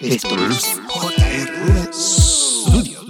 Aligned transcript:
Esto 0.00 0.36
es 0.48 0.62
JR 0.94 1.92
Studio. 1.92 3.00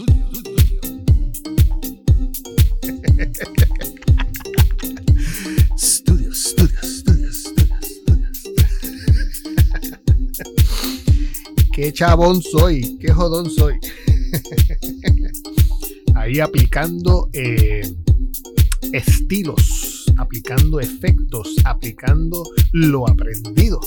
Studio, 5.77 6.33
studio, 6.33 6.79
studio, 6.83 7.31
studio, 7.31 7.73
studio. 7.83 8.29
Qué 11.75 11.93
chabón 11.93 12.41
soy, 12.41 12.97
qué 12.99 13.13
jodón 13.13 13.51
soy. 13.51 13.75
Ahí 16.15 16.41
aplicando 16.41 17.29
eh, 17.35 17.83
estilos, 18.95 20.07
aplicando 20.17 20.81
efectos, 20.81 21.55
aplicando 21.65 22.45
lo 22.73 23.07
aprendido. 23.07 23.79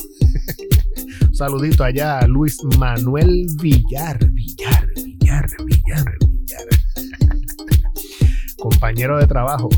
Saludito 1.42 1.82
allá 1.82 2.20
a 2.20 2.28
Luis 2.28 2.62
Manuel 2.78 3.48
Villar, 3.60 4.16
Villar, 4.30 4.86
Villar, 4.94 5.50
Villar, 5.66 6.18
Villar. 6.24 6.66
Compañero 8.58 9.18
de 9.18 9.26
trabajo. 9.26 9.68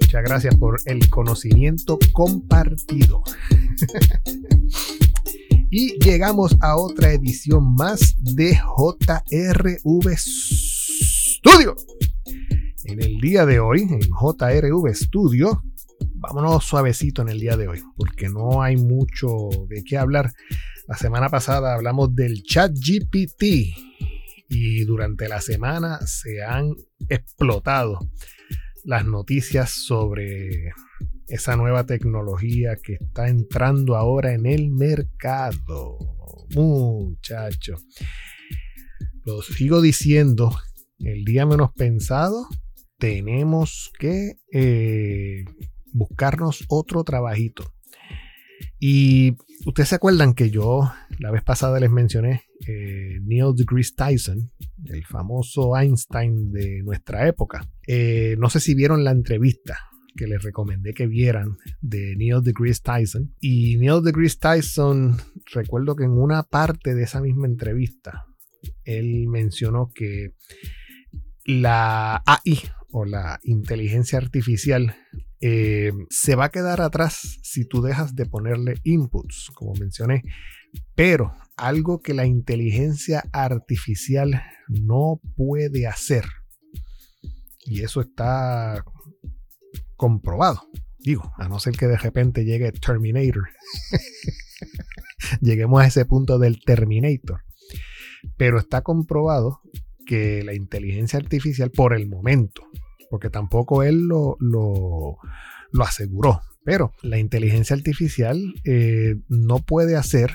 Muchas 0.00 0.24
gracias 0.24 0.56
por 0.56 0.80
el 0.86 1.10
conocimiento 1.10 1.98
compartido. 2.14 3.22
Y 5.70 5.98
llegamos 6.02 6.56
a 6.60 6.76
otra 6.78 7.12
edición 7.12 7.74
más 7.74 8.14
de 8.18 8.54
JRV 8.54 10.16
Studio. 10.16 11.76
En 12.84 13.02
el 13.02 13.20
día 13.20 13.44
de 13.44 13.60
hoy, 13.60 13.82
en 13.82 14.00
JRV 14.00 14.94
Studio, 14.94 15.62
vámonos 16.14 16.64
suavecito 16.64 17.22
en 17.22 17.28
el 17.28 17.40
día 17.40 17.56
de 17.56 17.68
hoy, 17.68 17.82
porque 17.96 18.28
no 18.28 18.62
hay 18.62 18.76
mucho 18.76 19.48
de 19.68 19.82
qué 19.82 19.98
hablar. 19.98 20.32
La 20.88 20.96
semana 20.96 21.28
pasada 21.28 21.74
hablamos 21.74 22.14
del 22.14 22.42
chat 22.42 22.72
GPT 22.72 23.72
y 24.48 24.84
durante 24.84 25.28
la 25.28 25.40
semana 25.40 26.00
se 26.06 26.42
han 26.42 26.74
explotado 27.08 28.00
las 28.84 29.06
noticias 29.06 29.70
sobre 29.70 30.72
esa 31.28 31.54
nueva 31.56 31.86
tecnología 31.86 32.76
que 32.82 32.94
está 32.94 33.28
entrando 33.28 33.94
ahora 33.94 34.34
en 34.34 34.44
el 34.44 34.70
mercado. 34.70 35.98
Muchacho. 36.54 37.76
Lo 39.24 39.40
sigo 39.40 39.80
diciendo, 39.80 40.52
el 40.98 41.24
día 41.24 41.46
menos 41.46 41.72
pensado, 41.74 42.48
tenemos 42.98 43.92
que 44.00 44.32
eh, 44.52 45.44
buscarnos 45.92 46.64
otro 46.68 47.04
trabajito. 47.04 47.72
Y 48.80 49.36
ustedes 49.66 49.88
se 49.90 49.94
acuerdan 49.94 50.34
que 50.34 50.50
yo 50.50 50.92
la 51.18 51.30
vez 51.30 51.42
pasada 51.42 51.78
les 51.80 51.90
mencioné 51.90 52.42
eh, 52.66 53.18
Neil 53.22 53.54
deGrasse 53.56 53.94
Tyson, 53.96 54.50
el 54.86 55.04
famoso 55.04 55.76
Einstein 55.76 56.52
de 56.52 56.82
nuestra 56.82 57.26
época. 57.26 57.68
Eh, 57.86 58.36
no 58.38 58.50
sé 58.50 58.60
si 58.60 58.74
vieron 58.74 59.04
la 59.04 59.10
entrevista 59.10 59.78
que 60.14 60.26
les 60.26 60.42
recomendé 60.42 60.92
que 60.92 61.06
vieran 61.06 61.56
de 61.80 62.14
Neil 62.16 62.42
deGrasse 62.42 62.82
Tyson. 62.82 63.34
Y 63.40 63.76
Neil 63.78 64.02
deGrasse 64.02 64.38
Tyson, 64.38 65.16
recuerdo 65.52 65.96
que 65.96 66.04
en 66.04 66.12
una 66.12 66.42
parte 66.42 66.94
de 66.94 67.04
esa 67.04 67.20
misma 67.20 67.46
entrevista, 67.46 68.26
él 68.84 69.26
mencionó 69.28 69.90
que 69.94 70.34
la 71.44 72.22
AI 72.26 72.60
o 72.90 73.04
la 73.04 73.40
inteligencia 73.42 74.18
artificial 74.18 74.94
eh, 75.44 75.92
se 76.08 76.36
va 76.36 76.44
a 76.44 76.50
quedar 76.50 76.80
atrás 76.80 77.40
si 77.42 77.64
tú 77.64 77.82
dejas 77.82 78.14
de 78.14 78.26
ponerle 78.26 78.74
inputs, 78.84 79.50
como 79.54 79.74
mencioné. 79.74 80.22
Pero 80.94 81.34
algo 81.56 82.00
que 82.00 82.14
la 82.14 82.26
inteligencia 82.26 83.24
artificial 83.32 84.40
no 84.68 85.20
puede 85.36 85.88
hacer, 85.88 86.24
y 87.66 87.82
eso 87.82 88.00
está 88.00 88.84
comprobado, 89.96 90.62
digo, 91.00 91.32
a 91.36 91.48
no 91.48 91.58
ser 91.58 91.76
que 91.76 91.88
de 91.88 91.98
repente 91.98 92.44
llegue 92.44 92.70
Terminator, 92.70 93.48
lleguemos 95.40 95.82
a 95.82 95.86
ese 95.86 96.04
punto 96.04 96.38
del 96.38 96.60
Terminator, 96.64 97.42
pero 98.36 98.60
está 98.60 98.82
comprobado 98.82 99.60
que 100.06 100.44
la 100.44 100.54
inteligencia 100.54 101.18
artificial 101.18 101.72
por 101.72 101.94
el 101.94 102.08
momento, 102.08 102.62
porque 103.12 103.28
tampoco 103.28 103.82
él 103.82 104.06
lo, 104.06 104.38
lo, 104.40 105.18
aseguró, 105.84 106.40
pero 106.64 106.94
la 107.02 107.18
inteligencia 107.18 107.76
artificial 107.76 108.54
eh, 108.64 109.16
no 109.28 109.58
puede 109.58 109.96
hacer 109.96 110.34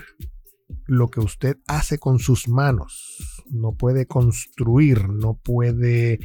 lo 0.86 1.08
que 1.08 1.20
usted 1.20 1.58
hace 1.66 1.98
con 1.98 2.20
sus 2.20 2.48
manos, 2.48 3.44
no 3.50 3.72
puede 3.72 4.06
construir, 4.06 5.10
no 5.10 5.40
puede 5.44 6.20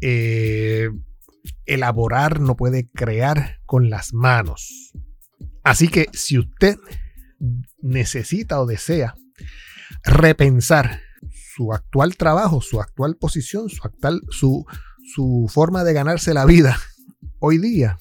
eh, 0.00 0.90
elaborar, 1.66 2.40
no 2.40 2.56
puede 2.56 2.90
crear 2.90 3.58
con 3.64 3.88
las 3.88 4.12
manos. 4.12 4.90
Así 5.62 5.86
que 5.86 6.06
si 6.12 6.36
usted 6.36 6.78
necesita 7.80 8.60
o 8.60 8.66
desea 8.66 9.14
repensar 10.02 11.00
su 11.54 11.72
actual 11.72 12.16
trabajo, 12.16 12.60
su 12.60 12.80
actual 12.80 13.16
posición, 13.16 13.68
su 13.68 13.86
actual, 13.86 14.22
su, 14.30 14.64
su 15.04 15.48
forma 15.52 15.84
de 15.84 15.92
ganarse 15.92 16.34
la 16.34 16.44
vida 16.44 16.78
hoy 17.38 17.58
día, 17.58 17.98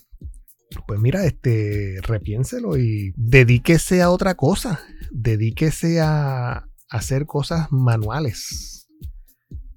pues 0.88 1.00
mira, 1.00 1.26
este, 1.26 2.00
repiénselo 2.02 2.78
y 2.78 3.14
dedíquese 3.16 4.02
a 4.02 4.10
otra 4.10 4.36
cosa. 4.36 4.80
Dedíquese 5.12 6.00
a 6.02 6.68
hacer 6.90 7.26
cosas 7.26 7.72
manuales. 7.72 8.88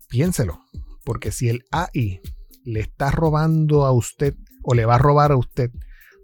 Piénselo, 0.08 0.60
porque 1.04 1.32
si 1.32 1.48
el 1.48 1.64
AI 1.70 2.20
le 2.64 2.80
está 2.80 3.10
robando 3.10 3.84
a 3.84 3.92
usted 3.92 4.34
o 4.62 4.74
le 4.74 4.86
va 4.86 4.94
a 4.94 4.98
robar 4.98 5.32
a 5.32 5.36
usted 5.36 5.70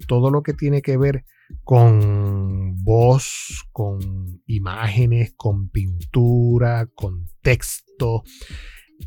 todo 0.06 0.30
lo 0.30 0.42
que 0.42 0.54
tiene 0.54 0.82
que 0.82 0.96
ver 0.96 1.24
con 1.64 2.76
voz, 2.82 3.64
con 3.72 4.42
imágenes, 4.46 5.34
con 5.36 5.68
pintura, 5.68 6.86
con 6.94 7.28
texto, 7.42 8.22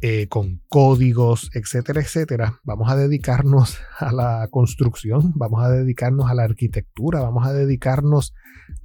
eh, 0.02 0.28
con 0.28 0.62
códigos, 0.68 1.50
etcétera, 1.54 2.02
etcétera, 2.02 2.60
vamos 2.64 2.92
a 2.92 2.96
dedicarnos 2.96 3.78
a 4.00 4.12
la 4.12 4.48
construcción, 4.50 5.34
vamos 5.36 5.64
a 5.64 5.70
dedicarnos 5.70 6.30
a 6.30 6.34
la 6.34 6.44
arquitectura, 6.44 7.22
vamos 7.22 7.46
a 7.48 7.54
dedicarnos 7.54 8.34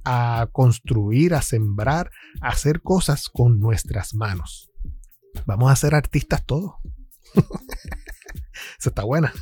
a 0.05 0.47
construir, 0.51 1.33
a 1.33 1.41
sembrar, 1.41 2.11
a 2.41 2.49
hacer 2.49 2.81
cosas 2.81 3.29
con 3.29 3.59
nuestras 3.59 4.13
manos. 4.13 4.69
Vamos 5.45 5.71
a 5.71 5.75
ser 5.75 5.95
artistas 5.95 6.45
todos. 6.45 6.73
Eso 8.79 8.89
está 8.89 9.03
buena. 9.03 9.33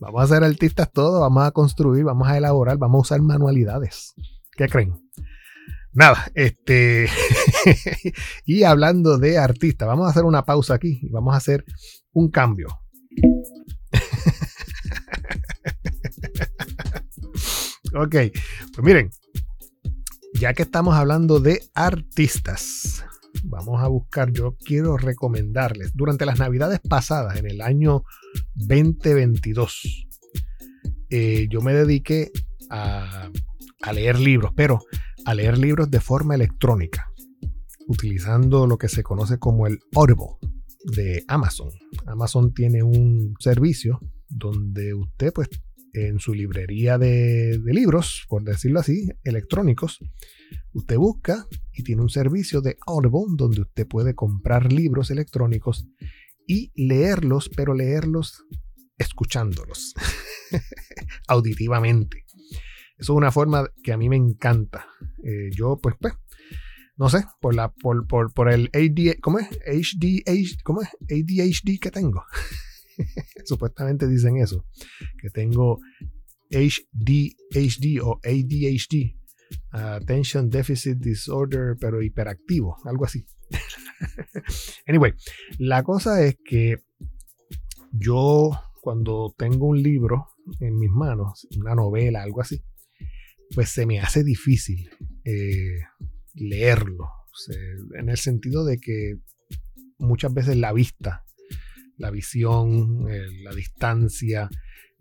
vamos 0.00 0.22
a 0.22 0.26
ser 0.26 0.44
artistas 0.44 0.90
todos, 0.92 1.20
vamos 1.20 1.44
a 1.44 1.52
construir, 1.52 2.04
vamos 2.04 2.28
a 2.28 2.36
elaborar, 2.36 2.76
vamos 2.78 2.98
a 2.98 3.02
usar 3.02 3.22
manualidades. 3.22 4.14
¿Qué 4.56 4.68
creen? 4.68 4.94
Nada, 5.92 6.30
este. 6.34 7.08
y 8.46 8.62
hablando 8.64 9.18
de 9.18 9.38
artistas, 9.38 9.88
vamos 9.88 10.06
a 10.06 10.10
hacer 10.10 10.24
una 10.24 10.44
pausa 10.44 10.74
aquí 10.74 11.00
y 11.02 11.08
vamos 11.10 11.34
a 11.34 11.38
hacer 11.38 11.64
un 12.12 12.30
cambio. 12.30 12.68
ok, 17.94 18.16
pues 18.74 18.82
miren, 18.82 19.10
ya 20.34 20.52
que 20.54 20.62
estamos 20.62 20.94
hablando 20.94 21.40
de 21.40 21.62
artistas, 21.74 23.04
vamos 23.44 23.82
a 23.82 23.88
buscar, 23.88 24.32
yo 24.32 24.56
quiero 24.64 24.96
recomendarles, 24.96 25.92
durante 25.94 26.26
las 26.26 26.38
navidades 26.38 26.80
pasadas, 26.80 27.38
en 27.38 27.46
el 27.46 27.60
año 27.60 28.04
2022, 28.54 30.08
eh, 31.10 31.46
yo 31.50 31.60
me 31.60 31.74
dediqué 31.74 32.30
a, 32.70 33.28
a 33.82 33.92
leer 33.92 34.18
libros, 34.18 34.52
pero 34.56 34.80
a 35.24 35.34
leer 35.34 35.58
libros 35.58 35.90
de 35.90 36.00
forma 36.00 36.34
electrónica, 36.34 37.11
utilizando 37.92 38.66
lo 38.66 38.78
que 38.78 38.88
se 38.88 39.02
conoce 39.02 39.38
como 39.38 39.66
el 39.66 39.78
Audible 39.94 40.38
de 40.96 41.24
Amazon. 41.28 41.68
Amazon 42.06 42.54
tiene 42.54 42.82
un 42.82 43.34
servicio 43.38 44.00
donde 44.28 44.94
usted, 44.94 45.32
pues, 45.32 45.48
en 45.92 46.18
su 46.18 46.32
librería 46.32 46.96
de, 46.96 47.60
libros, 47.66 48.24
por 48.28 48.44
decirlo 48.44 48.80
así, 48.80 49.10
electrónicos, 49.24 49.98
usted 50.72 50.96
busca 50.96 51.46
y 51.70 51.82
tiene 51.82 52.00
un 52.00 52.08
servicio 52.08 52.62
de 52.62 52.78
Audible 52.86 53.36
donde 53.36 53.60
usted 53.60 53.86
puede 53.86 54.14
comprar 54.14 54.72
libros 54.72 55.10
electrónicos 55.10 55.86
y 56.46 56.72
leerlos, 56.74 57.50
pero 57.54 57.74
leerlos 57.74 58.42
escuchándolos 58.96 59.92
auditivamente. 61.28 62.24
Eso 62.96 63.12
es 63.12 63.16
una 63.16 63.32
forma 63.32 63.68
que 63.82 63.92
a 63.92 63.98
mí 63.98 64.08
me 64.08 64.16
encanta. 64.16 64.86
Eh, 65.22 65.50
yo, 65.54 65.78
pues, 65.82 65.94
pues, 66.00 66.14
no 66.96 67.08
sé, 67.08 67.24
por, 67.40 67.54
la, 67.54 67.72
por, 67.72 68.06
por, 68.06 68.32
por 68.32 68.50
el 68.52 68.70
AD, 68.74 69.20
¿cómo 69.20 69.38
es? 69.38 69.48
HD, 69.66 70.22
¿cómo 70.62 70.82
es? 70.82 70.88
ADHD 71.10 71.78
que 71.80 71.90
tengo. 71.90 72.24
Supuestamente 73.44 74.06
dicen 74.06 74.36
eso, 74.36 74.64
que 75.20 75.30
tengo 75.30 75.78
HDHD 76.50 78.00
o 78.02 78.20
ADHD. 78.24 79.16
Attention 79.70 80.48
Deficit 80.48 80.98
Disorder, 80.98 81.76
pero 81.78 82.02
hiperactivo, 82.02 82.76
algo 82.84 83.04
así. 83.04 83.24
anyway, 84.86 85.12
la 85.58 85.82
cosa 85.82 86.24
es 86.24 86.36
que 86.44 86.76
yo 87.90 88.50
cuando 88.80 89.34
tengo 89.36 89.66
un 89.66 89.82
libro 89.82 90.28
en 90.60 90.78
mis 90.78 90.90
manos, 90.90 91.46
una 91.56 91.74
novela, 91.74 92.22
algo 92.22 92.40
así, 92.40 92.62
pues 93.54 93.68
se 93.68 93.86
me 93.86 94.00
hace 94.00 94.24
difícil 94.24 94.90
eh, 95.24 95.80
leerlo. 96.34 97.08
en 97.98 98.08
el 98.08 98.18
sentido 98.18 98.64
de 98.64 98.78
que 98.78 99.16
muchas 99.98 100.34
veces 100.34 100.56
la 100.56 100.72
vista, 100.72 101.24
la 101.96 102.10
visión, 102.10 103.06
eh, 103.10 103.26
la 103.42 103.52
distancia, 103.52 104.50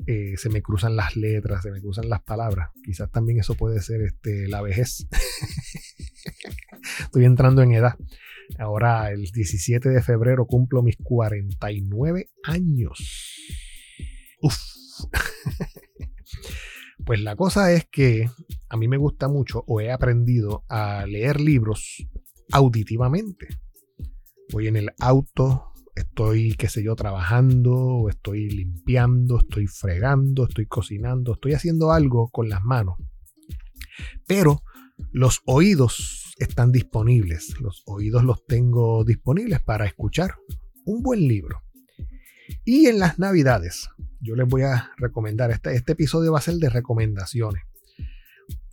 eh, 0.08 0.34
se 0.38 0.50
me 0.50 0.62
cruzan 0.62 0.96
las 0.96 1.16
letras, 1.16 1.64
se 1.64 1.72
me 1.72 1.82
cruzan 1.82 2.10
las 2.10 2.22
palabras. 2.24 2.70
Quizás 2.84 3.12
también 3.12 3.40
eso 3.40 3.56
puede 3.56 3.82
ser 3.82 4.02
este, 4.02 4.48
la 4.48 4.62
vejez. 4.62 5.08
Estoy 7.00 7.26
entrando 7.26 7.62
en 7.62 7.74
edad. 7.74 7.96
Ahora, 8.58 9.12
el 9.12 9.24
17 9.32 9.90
de 9.90 10.02
febrero 10.02 10.46
cumplo 10.46 10.82
mis 10.82 10.98
49 10.98 12.30
años. 12.44 13.36
Uf. 14.42 14.58
Pues 17.04 17.20
la 17.20 17.36
cosa 17.36 17.74
es 17.74 17.86
que 17.92 18.30
a 18.72 18.78
mí 18.78 18.88
me 18.88 18.96
gusta 18.96 19.28
mucho 19.28 19.66
o 19.68 19.82
he 19.82 19.92
aprendido 19.92 20.64
a 20.70 21.06
leer 21.06 21.42
libros 21.42 22.08
auditivamente. 22.54 23.50
Voy 24.54 24.68
en 24.68 24.78
el 24.78 24.92
auto, 24.98 25.74
estoy, 25.94 26.56
qué 26.56 26.70
sé 26.70 26.82
yo, 26.82 26.96
trabajando, 26.96 28.08
estoy 28.10 28.50
limpiando, 28.50 29.40
estoy 29.40 29.68
fregando, 29.68 30.48
estoy 30.48 30.68
cocinando, 30.68 31.34
estoy 31.34 31.52
haciendo 31.52 31.92
algo 31.92 32.30
con 32.30 32.48
las 32.48 32.64
manos. 32.64 32.96
Pero 34.26 34.62
los 35.12 35.42
oídos 35.46 36.34
están 36.40 36.72
disponibles. 36.72 37.60
Los 37.60 37.84
oídos 37.86 38.24
los 38.24 38.46
tengo 38.46 39.04
disponibles 39.04 39.62
para 39.62 39.86
escuchar 39.86 40.36
un 40.86 41.04
buen 41.04 41.28
libro. 41.28 41.60
Y 42.64 42.86
en 42.86 43.00
las 43.00 43.20
navidades, 43.20 43.90
yo 44.22 44.38
les 44.38 44.48
voy 44.48 44.62
a 44.62 44.92
recomendar, 44.96 45.52
este, 45.52 45.76
este 45.76 45.92
episodio 45.92 46.32
va 46.32 46.40
a 46.40 46.42
ser 46.42 46.56
de 46.56 46.70
recomendaciones. 46.70 47.64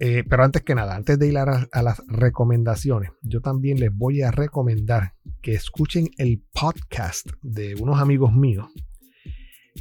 Eh, 0.01 0.23
pero 0.29 0.45
antes 0.45 0.63
que 0.63 0.77
nada, 0.77 0.95
antes 0.95 1.19
de 1.19 1.27
ir 1.27 1.39
a, 1.39 1.69
las 1.83 2.03
recomendaciones, 2.07 3.11
yo 3.23 3.41
también 3.41 3.81
les 3.81 3.91
voy 3.93 4.23
a 4.23 4.31
recomendar 4.31 5.15
que 5.43 5.55
escuchen 5.55 6.09
el 6.19 6.45
podcast 6.53 7.27
de 7.43 7.75
unos 7.75 8.01
amigos 8.01 8.33
míos, 8.33 8.69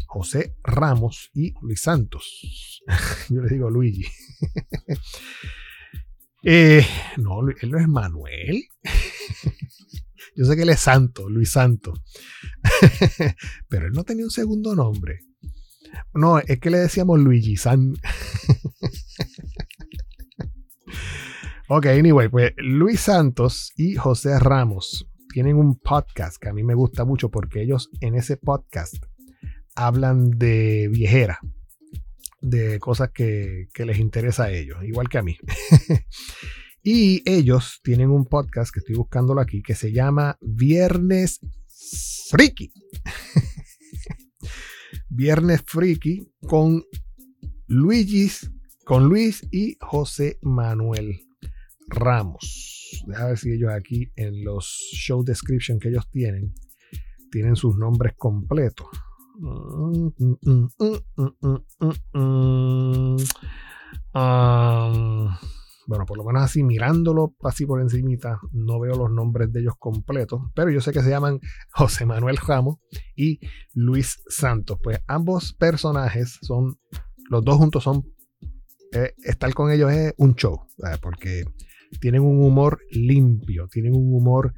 José 0.07 0.55
Ramos 0.63 1.29
y 1.35 1.53
Luis 1.61 1.81
Santos. 1.81 2.83
yo 3.29 3.41
les 3.41 3.51
digo 3.51 3.69
Luigi. 3.69 4.05
Eh, 6.49 6.85
no, 7.17 7.41
él 7.49 7.71
no 7.71 7.77
es 7.77 7.89
Manuel. 7.89 8.63
Yo 10.35 10.45
sé 10.45 10.55
que 10.55 10.61
él 10.61 10.69
es 10.69 10.79
santo, 10.79 11.27
Luis 11.27 11.49
Santo. 11.49 11.93
Pero 13.67 13.87
él 13.87 13.91
no 13.91 14.05
tenía 14.05 14.23
un 14.23 14.31
segundo 14.31 14.73
nombre. 14.73 15.25
No, 16.13 16.39
es 16.39 16.59
que 16.59 16.69
le 16.69 16.77
decíamos 16.77 17.19
Luigi 17.19 17.57
San. 17.57 17.95
Ok, 21.69 21.85
anyway, 21.87 22.29
pues 22.29 22.53
Luis 22.57 23.01
Santos 23.01 23.73
y 23.75 23.95
José 23.95 24.39
Ramos 24.39 25.07
tienen 25.33 25.57
un 25.57 25.77
podcast 25.77 26.41
que 26.41 26.49
a 26.49 26.53
mí 26.53 26.63
me 26.63 26.75
gusta 26.75 27.03
mucho 27.03 27.29
porque 27.29 27.61
ellos 27.61 27.89
en 27.99 28.15
ese 28.15 28.37
podcast 28.37 28.95
hablan 29.75 30.31
de 30.31 30.87
viejera, 30.89 31.39
de 32.41 32.79
cosas 32.79 33.11
que, 33.13 33.67
que 33.73 33.85
les 33.85 33.99
interesa 33.99 34.45
a 34.45 34.51
ellos, 34.51 34.77
igual 34.83 35.09
que 35.09 35.17
a 35.17 35.23
mí. 35.23 35.37
y 36.83 37.21
ellos 37.29 37.81
tienen 37.83 38.11
un 38.11 38.25
podcast 38.25 38.73
que 38.73 38.79
estoy 38.79 38.95
buscándolo 38.95 39.41
aquí 39.41 39.61
que 39.61 39.75
se 39.75 39.91
llama 39.91 40.37
Viernes 40.41 41.41
Friki. 42.29 42.71
Viernes 45.09 45.63
Friki 45.65 46.31
con 46.47 46.83
Luis, 47.67 48.49
con 48.85 49.09
Luis 49.09 49.45
y 49.51 49.75
José 49.81 50.39
Manuel 50.41 51.26
Ramos. 51.87 53.03
Deja 53.07 53.27
ver 53.27 53.37
si 53.37 53.51
ellos 53.51 53.71
aquí 53.71 54.11
en 54.15 54.43
los 54.43 54.65
show 54.93 55.23
description 55.23 55.79
que 55.79 55.89
ellos 55.89 56.09
tienen 56.11 56.53
tienen 57.31 57.55
sus 57.55 57.77
nombres 57.77 58.13
completos. 58.17 58.87
bueno, 65.87 66.05
por 66.05 66.17
lo 66.17 66.23
menos 66.25 66.43
así 66.43 66.63
mirándolo 66.63 67.35
así 67.43 67.65
por 67.65 67.81
encimita, 67.81 68.39
no 68.51 68.79
veo 68.79 68.95
los 68.95 69.11
nombres 69.11 69.51
de 69.53 69.61
ellos 69.61 69.75
completos, 69.77 70.41
pero 70.55 70.71
yo 70.71 70.81
sé 70.81 70.91
que 70.91 71.03
se 71.03 71.09
llaman 71.09 71.39
José 71.71 72.05
Manuel 72.05 72.37
Ramos 72.37 72.77
y 73.15 73.39
Luis 73.73 74.21
Santos. 74.27 74.79
Pues 74.81 74.99
ambos 75.07 75.53
personajes 75.53 76.39
son, 76.41 76.79
los 77.29 77.43
dos 77.43 77.57
juntos 77.57 77.83
son, 77.83 78.03
eh, 78.93 79.13
estar 79.23 79.53
con 79.53 79.71
ellos 79.71 79.91
es 79.91 80.13
un 80.17 80.33
show, 80.35 80.65
porque 81.01 81.43
tienen 81.99 82.21
un 82.21 82.43
humor 82.43 82.79
limpio, 82.91 83.67
tienen 83.67 83.95
un 83.95 84.13
humor 84.13 84.53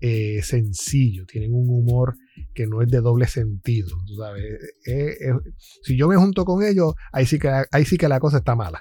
eh, 0.00 0.42
sencillo, 0.42 1.26
tienen 1.26 1.52
un 1.52 1.68
humor 1.68 2.16
que 2.54 2.66
no 2.66 2.82
es 2.82 2.88
de 2.88 3.00
doble 3.00 3.26
sentido. 3.26 3.96
sabes. 4.16 4.44
Eh, 4.86 5.16
eh, 5.20 5.32
si 5.82 5.96
yo 5.96 6.08
me 6.08 6.16
junto 6.16 6.44
con 6.44 6.62
ellos, 6.62 6.94
ahí 7.12 7.26
sí 7.26 7.38
que, 7.38 7.50
ahí 7.70 7.84
sí 7.84 7.98
que 7.98 8.08
la 8.08 8.20
cosa 8.20 8.38
está 8.38 8.54
mala. 8.54 8.80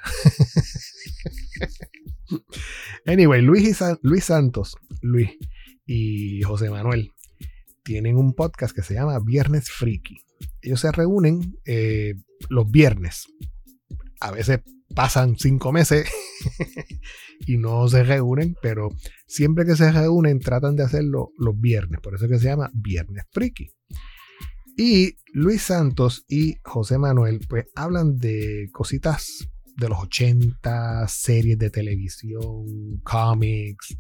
anyway, 3.05 3.41
Luis, 3.41 3.79
Luis 4.01 4.25
Santos, 4.25 4.75
Luis 5.01 5.31
y 5.85 6.41
José 6.43 6.69
Manuel 6.69 7.11
tienen 7.83 8.17
un 8.17 8.33
podcast 8.33 8.75
que 8.75 8.83
se 8.83 8.93
llama 8.93 9.19
Viernes 9.19 9.69
Friki. 9.69 10.17
Ellos 10.61 10.79
se 10.79 10.91
reúnen 10.91 11.57
los 12.49 12.69
viernes. 12.69 13.25
A 14.19 14.31
veces 14.31 14.59
pasan 14.93 15.35
cinco 15.37 15.71
meses 15.71 16.09
y 17.47 17.57
no 17.57 17.87
se 17.87 18.03
reúnen, 18.03 18.55
pero 18.61 18.89
siempre 19.27 19.65
que 19.65 19.75
se 19.75 19.91
reúnen 19.91 20.39
tratan 20.39 20.75
de 20.75 20.83
hacerlo 20.83 21.31
los 21.37 21.59
viernes, 21.59 21.99
por 22.01 22.15
eso 22.15 22.27
que 22.27 22.39
se 22.39 22.45
llama 22.45 22.71
Viernes 22.73 23.25
Friki. 23.31 23.69
Y 24.77 25.15
Luis 25.33 25.63
Santos 25.63 26.25
y 26.27 26.55
José 26.63 26.97
Manuel 26.97 27.39
pues 27.47 27.65
hablan 27.75 28.17
de 28.17 28.69
cositas 28.71 29.47
de 29.77 29.89
los 29.89 29.99
80, 29.99 31.07
series 31.07 31.57
de 31.57 31.69
televisión, 31.69 32.99
cómics. 33.03 33.97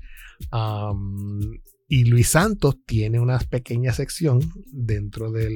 y 1.87 2.05
Luis 2.05 2.27
Santos 2.29 2.77
tiene 2.85 3.19
una 3.19 3.39
pequeña 3.39 3.91
sección 3.93 4.39
dentro 4.71 5.31
del, 5.31 5.51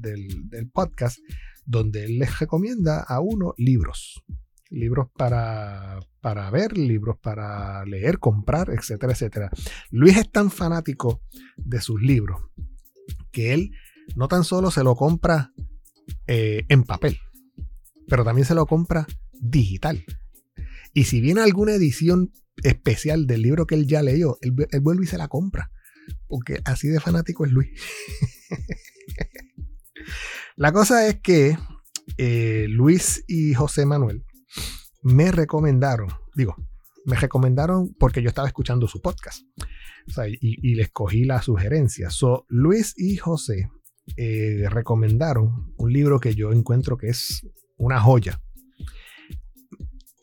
del 0.00 0.70
podcast 0.70 1.18
donde 1.64 2.04
él 2.04 2.18
les 2.18 2.38
recomienda 2.38 3.00
a 3.00 3.20
uno 3.20 3.54
libros 3.56 4.22
libros 4.70 5.08
para, 5.16 6.00
para 6.20 6.48
ver, 6.50 6.78
libros 6.78 7.16
para 7.20 7.84
leer, 7.84 8.18
comprar, 8.18 8.70
etcétera, 8.70 9.12
etcétera. 9.12 9.50
Luis 9.90 10.16
es 10.16 10.30
tan 10.30 10.50
fanático 10.50 11.22
de 11.56 11.80
sus 11.80 12.00
libros 12.00 12.40
que 13.32 13.52
él 13.52 13.72
no 14.16 14.28
tan 14.28 14.44
solo 14.44 14.70
se 14.70 14.84
lo 14.84 14.94
compra 14.94 15.52
eh, 16.26 16.64
en 16.68 16.84
papel, 16.84 17.18
pero 18.08 18.24
también 18.24 18.46
se 18.46 18.54
lo 18.54 18.66
compra 18.66 19.06
digital. 19.32 20.04
Y 20.94 21.04
si 21.04 21.20
viene 21.20 21.42
alguna 21.42 21.72
edición 21.72 22.32
especial 22.62 23.26
del 23.26 23.42
libro 23.42 23.66
que 23.66 23.74
él 23.74 23.86
ya 23.86 24.02
leyó, 24.02 24.38
él, 24.40 24.52
vuelve 24.80 25.04
y 25.04 25.08
se 25.08 25.18
la 25.18 25.28
compra. 25.28 25.70
Porque 26.26 26.60
así 26.64 26.88
de 26.88 26.98
fanático 26.98 27.44
es 27.44 27.52
Luis. 27.52 27.68
la 30.56 30.72
cosa 30.72 31.06
es 31.06 31.20
que 31.20 31.56
eh, 32.16 32.66
Luis 32.68 33.24
y 33.28 33.54
José 33.54 33.86
Manuel 33.86 34.24
me 35.02 35.32
recomendaron, 35.32 36.08
digo, 36.34 36.56
me 37.04 37.16
recomendaron 37.16 37.94
porque 37.98 38.22
yo 38.22 38.28
estaba 38.28 38.48
escuchando 38.48 38.86
su 38.86 39.00
podcast 39.00 39.42
y, 40.40 40.74
les 40.74 40.90
cogí 40.90 41.24
la 41.24 41.42
sugerencia. 41.42 42.10
So, 42.10 42.44
Luis 42.48 42.94
y 42.96 43.16
José 43.16 43.70
eh, 44.16 44.64
recomendaron 44.68 45.72
un 45.76 45.92
libro 45.92 46.20
que 46.20 46.34
yo 46.34 46.52
encuentro 46.52 46.96
que 46.96 47.08
es 47.08 47.46
una 47.76 48.00
joya. 48.00 48.40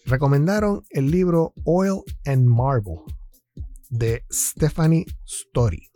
Recomendaron 0.06 0.84
el 0.90 1.12
libro 1.12 1.54
Oil 1.66 2.02
and 2.26 2.46
Marble 2.48 3.02
de 3.90 4.24
Stephanie 4.32 5.06
Story. 5.26 5.90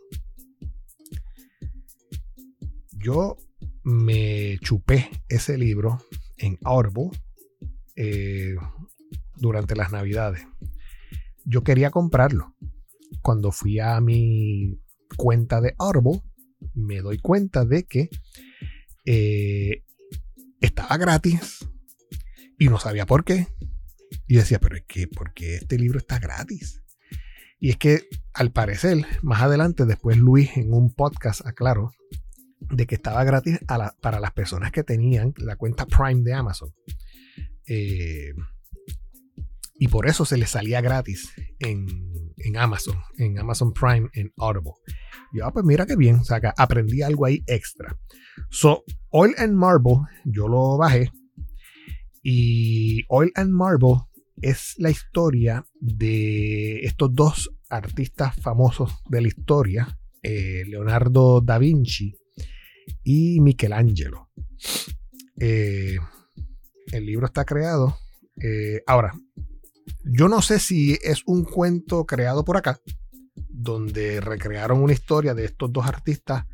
Yo 2.92 3.36
me 3.84 4.58
chupé 4.60 5.10
ese 5.28 5.56
libro 5.58 5.98
en 6.36 6.58
Audible 6.64 7.10
eh, 7.96 8.56
durante 9.36 9.76
las 9.76 9.92
navidades. 9.92 10.46
Yo 11.44 11.62
quería 11.62 11.90
comprarlo. 11.90 12.54
Cuando 13.20 13.52
fui 13.52 13.78
a 13.78 14.00
mi 14.00 14.80
cuenta 15.16 15.60
de 15.60 15.74
Audible, 15.78 16.22
me 16.74 17.00
doy 17.00 17.18
cuenta 17.18 17.64
de 17.64 17.84
que 17.84 18.10
eh, 19.04 19.84
estaba 20.60 20.96
gratis 20.96 21.66
y 22.58 22.68
no 22.68 22.78
sabía 22.78 23.06
por 23.06 23.24
qué. 23.24 23.48
Y 24.28 24.36
decía, 24.36 24.60
pero 24.60 24.76
es 24.76 24.84
que, 24.86 25.08
porque 25.08 25.56
este 25.56 25.78
libro 25.78 25.98
está 25.98 26.18
gratis? 26.18 26.82
Y 27.58 27.70
es 27.70 27.76
que, 27.76 28.08
al 28.34 28.52
parecer, 28.52 29.06
más 29.22 29.42
adelante, 29.42 29.84
después 29.84 30.16
Luis 30.16 30.56
en 30.56 30.72
un 30.72 30.92
podcast 30.92 31.46
aclaró 31.46 31.92
de 32.58 32.86
que 32.86 32.94
estaba 32.94 33.24
gratis 33.24 33.58
para 34.00 34.20
las 34.20 34.32
personas 34.32 34.72
que 34.72 34.82
tenían 34.82 35.34
la 35.36 35.56
cuenta 35.56 35.86
Prime 35.86 36.22
de 36.22 36.34
Amazon. 36.34 36.72
Eh, 37.66 38.32
y 39.78 39.88
por 39.88 40.08
eso 40.08 40.24
se 40.24 40.36
les 40.36 40.50
salía 40.50 40.80
gratis 40.80 41.32
en, 41.58 41.86
Amazon, 42.56 42.96
en 43.18 43.38
Amazon 43.38 43.72
Prime, 43.72 44.08
en 44.14 44.32
Audible. 44.36 44.74
Yo, 45.32 45.44
ah, 45.44 45.52
pues 45.52 45.64
mira 45.64 45.86
qué 45.86 45.96
bien, 45.96 46.16
o 46.16 46.22
aprendí 46.56 47.02
algo 47.02 47.26
ahí 47.26 47.42
extra. 47.46 47.98
So, 48.50 48.84
Oil 49.10 49.34
and 49.38 49.54
Marble, 49.54 49.96
yo 50.24 50.46
lo 50.46 50.76
bajé. 50.78 51.10
Y 52.22 53.04
Oil 53.08 53.32
and 53.34 53.50
Marble 53.50 54.02
es 54.40 54.74
la 54.78 54.90
historia 54.90 55.66
de 55.80 56.80
estos 56.80 57.14
dos 57.14 57.50
artistas 57.68 58.36
famosos 58.36 59.02
de 59.08 59.20
la 59.20 59.28
historia, 59.28 59.98
eh, 60.22 60.62
Leonardo 60.66 61.40
da 61.40 61.58
Vinci 61.58 62.14
y 63.02 63.40
Michelangelo. 63.40 64.30
Eh, 65.40 65.96
el 66.92 67.06
libro 67.06 67.26
está 67.26 67.44
creado. 67.44 67.96
Eh, 68.42 68.82
ahora, 68.86 69.12
yo 70.04 70.28
no 70.28 70.42
sé 70.42 70.58
si 70.58 70.98
es 71.02 71.22
un 71.26 71.44
cuento 71.44 72.06
creado 72.06 72.44
por 72.44 72.56
acá, 72.56 72.80
donde 73.48 74.20
recrearon 74.20 74.80
una 74.80 74.92
historia 74.92 75.34
de 75.34 75.44
estos 75.44 75.72
dos 75.72 75.86
artistas, 75.86 76.44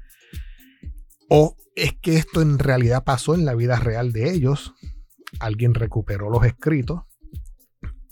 o 1.29 1.57
es 1.77 1.93
que 2.01 2.17
esto 2.17 2.41
en 2.41 2.59
realidad 2.59 3.05
pasó 3.05 3.35
en 3.35 3.45
la 3.45 3.55
vida 3.55 3.79
real 3.79 4.13
de 4.13 4.31
ellos. 4.31 4.75
Alguien 5.41 5.75
recuperó 5.75 6.31
los 6.31 6.45
escritos 6.45 7.03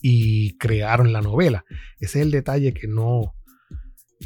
y 0.02 0.56
crearon 0.58 1.12
la 1.12 1.22
novela. 1.22 1.64
Ese 1.98 2.20
es 2.20 2.26
el 2.26 2.30
detalle 2.30 2.74
que 2.74 2.86
no, 2.88 3.34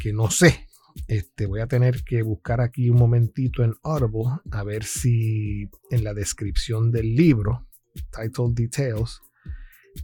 que 0.01 0.11
no 0.11 0.29
sé. 0.29 0.67
Este, 1.07 1.45
voy 1.45 1.61
a 1.61 1.67
tener 1.67 2.03
que 2.03 2.21
buscar 2.21 2.59
aquí 2.59 2.89
un 2.89 2.97
momentito 2.97 3.63
en 3.63 3.73
Audible 3.81 4.41
a 4.51 4.63
ver 4.63 4.83
si 4.83 5.69
en 5.89 6.03
la 6.03 6.13
descripción 6.13 6.91
del 6.91 7.15
libro, 7.15 7.67
title 8.11 8.53
details, 8.53 9.21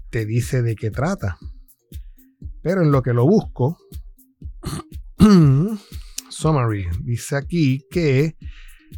te 0.09 0.25
dice 0.25 0.61
de 0.61 0.75
qué 0.75 0.91
trata. 0.91 1.37
Pero 2.61 2.81
en 2.81 2.91
lo 2.91 3.01
que 3.01 3.13
lo 3.13 3.25
busco, 3.25 3.77
summary, 6.29 6.87
dice 7.03 7.35
aquí 7.35 7.85
que 7.89 8.37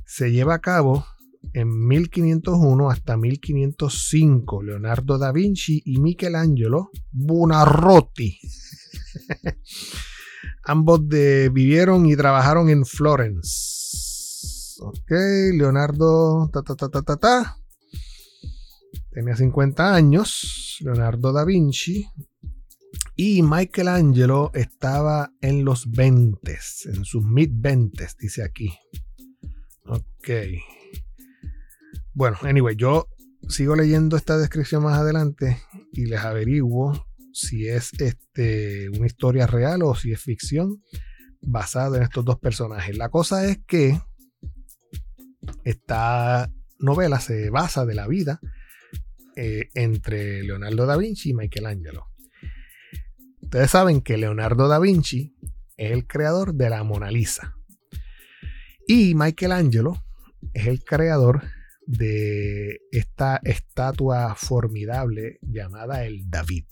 se 0.05 0.31
lleva 0.31 0.55
a 0.55 0.59
cabo 0.59 1.05
en 1.53 1.87
1501 1.87 2.89
hasta 2.89 3.17
1505 3.17 4.63
Leonardo 4.63 5.17
da 5.17 5.31
Vinci 5.31 5.81
y 5.85 5.99
Michelangelo 5.99 6.91
Buonarroti. 7.11 8.39
Ambos 10.63 11.07
vivieron 11.07 12.05
y 12.05 12.15
trabajaron 12.15 12.69
en 12.69 12.85
Florence. 12.85 14.77
Ok, 14.81 15.11
Leonardo 15.53 16.49
ta, 16.53 16.61
ta, 16.61 16.75
ta, 16.75 16.89
ta, 16.89 17.17
ta, 17.17 17.57
tenía 19.11 19.35
50 19.35 19.93
años, 19.93 20.77
Leonardo 20.81 21.33
da 21.33 21.45
Vinci, 21.45 22.07
y 23.15 23.41
Michelangelo 23.43 24.51
estaba 24.53 25.31
en 25.41 25.65
los 25.65 25.91
20, 25.91 26.57
en 26.85 27.05
sus 27.05 27.23
mid 27.23 27.49
20, 27.53 28.07
dice 28.19 28.43
aquí. 28.43 28.73
Ok. 29.85 30.29
Bueno, 32.13 32.37
anyway, 32.43 32.75
yo 32.75 33.07
sigo 33.47 33.75
leyendo 33.75 34.17
esta 34.17 34.37
descripción 34.37 34.83
más 34.83 34.97
adelante 34.97 35.61
y 35.91 36.05
les 36.05 36.21
averiguo 36.21 37.05
si 37.33 37.67
es 37.67 37.91
este, 37.99 38.89
una 38.89 39.05
historia 39.05 39.47
real 39.47 39.83
o 39.83 39.95
si 39.95 40.11
es 40.11 40.21
ficción 40.21 40.81
basada 41.41 41.97
en 41.97 42.03
estos 42.03 42.25
dos 42.25 42.39
personajes. 42.39 42.97
La 42.97 43.09
cosa 43.09 43.45
es 43.45 43.59
que 43.65 43.99
esta 45.63 46.51
novela 46.79 47.19
se 47.19 47.49
basa 47.49 47.85
de 47.85 47.95
la 47.95 48.07
vida 48.07 48.39
eh, 49.35 49.69
entre 49.73 50.43
Leonardo 50.43 50.85
da 50.85 50.97
Vinci 50.97 51.29
y 51.29 51.33
Michelangelo. 51.33 52.07
Ustedes 53.41 53.71
saben 53.71 54.01
que 54.01 54.17
Leonardo 54.17 54.67
da 54.67 54.79
Vinci 54.79 55.35
es 55.77 55.91
el 55.91 56.05
creador 56.05 56.53
de 56.53 56.69
la 56.69 56.83
Mona 56.83 57.09
Lisa. 57.09 57.55
Y 58.87 59.15
Michelangelo 59.15 60.03
es 60.53 60.67
el 60.67 60.83
creador 60.83 61.43
de 61.85 62.81
esta 62.91 63.39
estatua 63.43 64.35
formidable 64.35 65.39
llamada 65.41 66.05
el 66.05 66.29
David. 66.29 66.65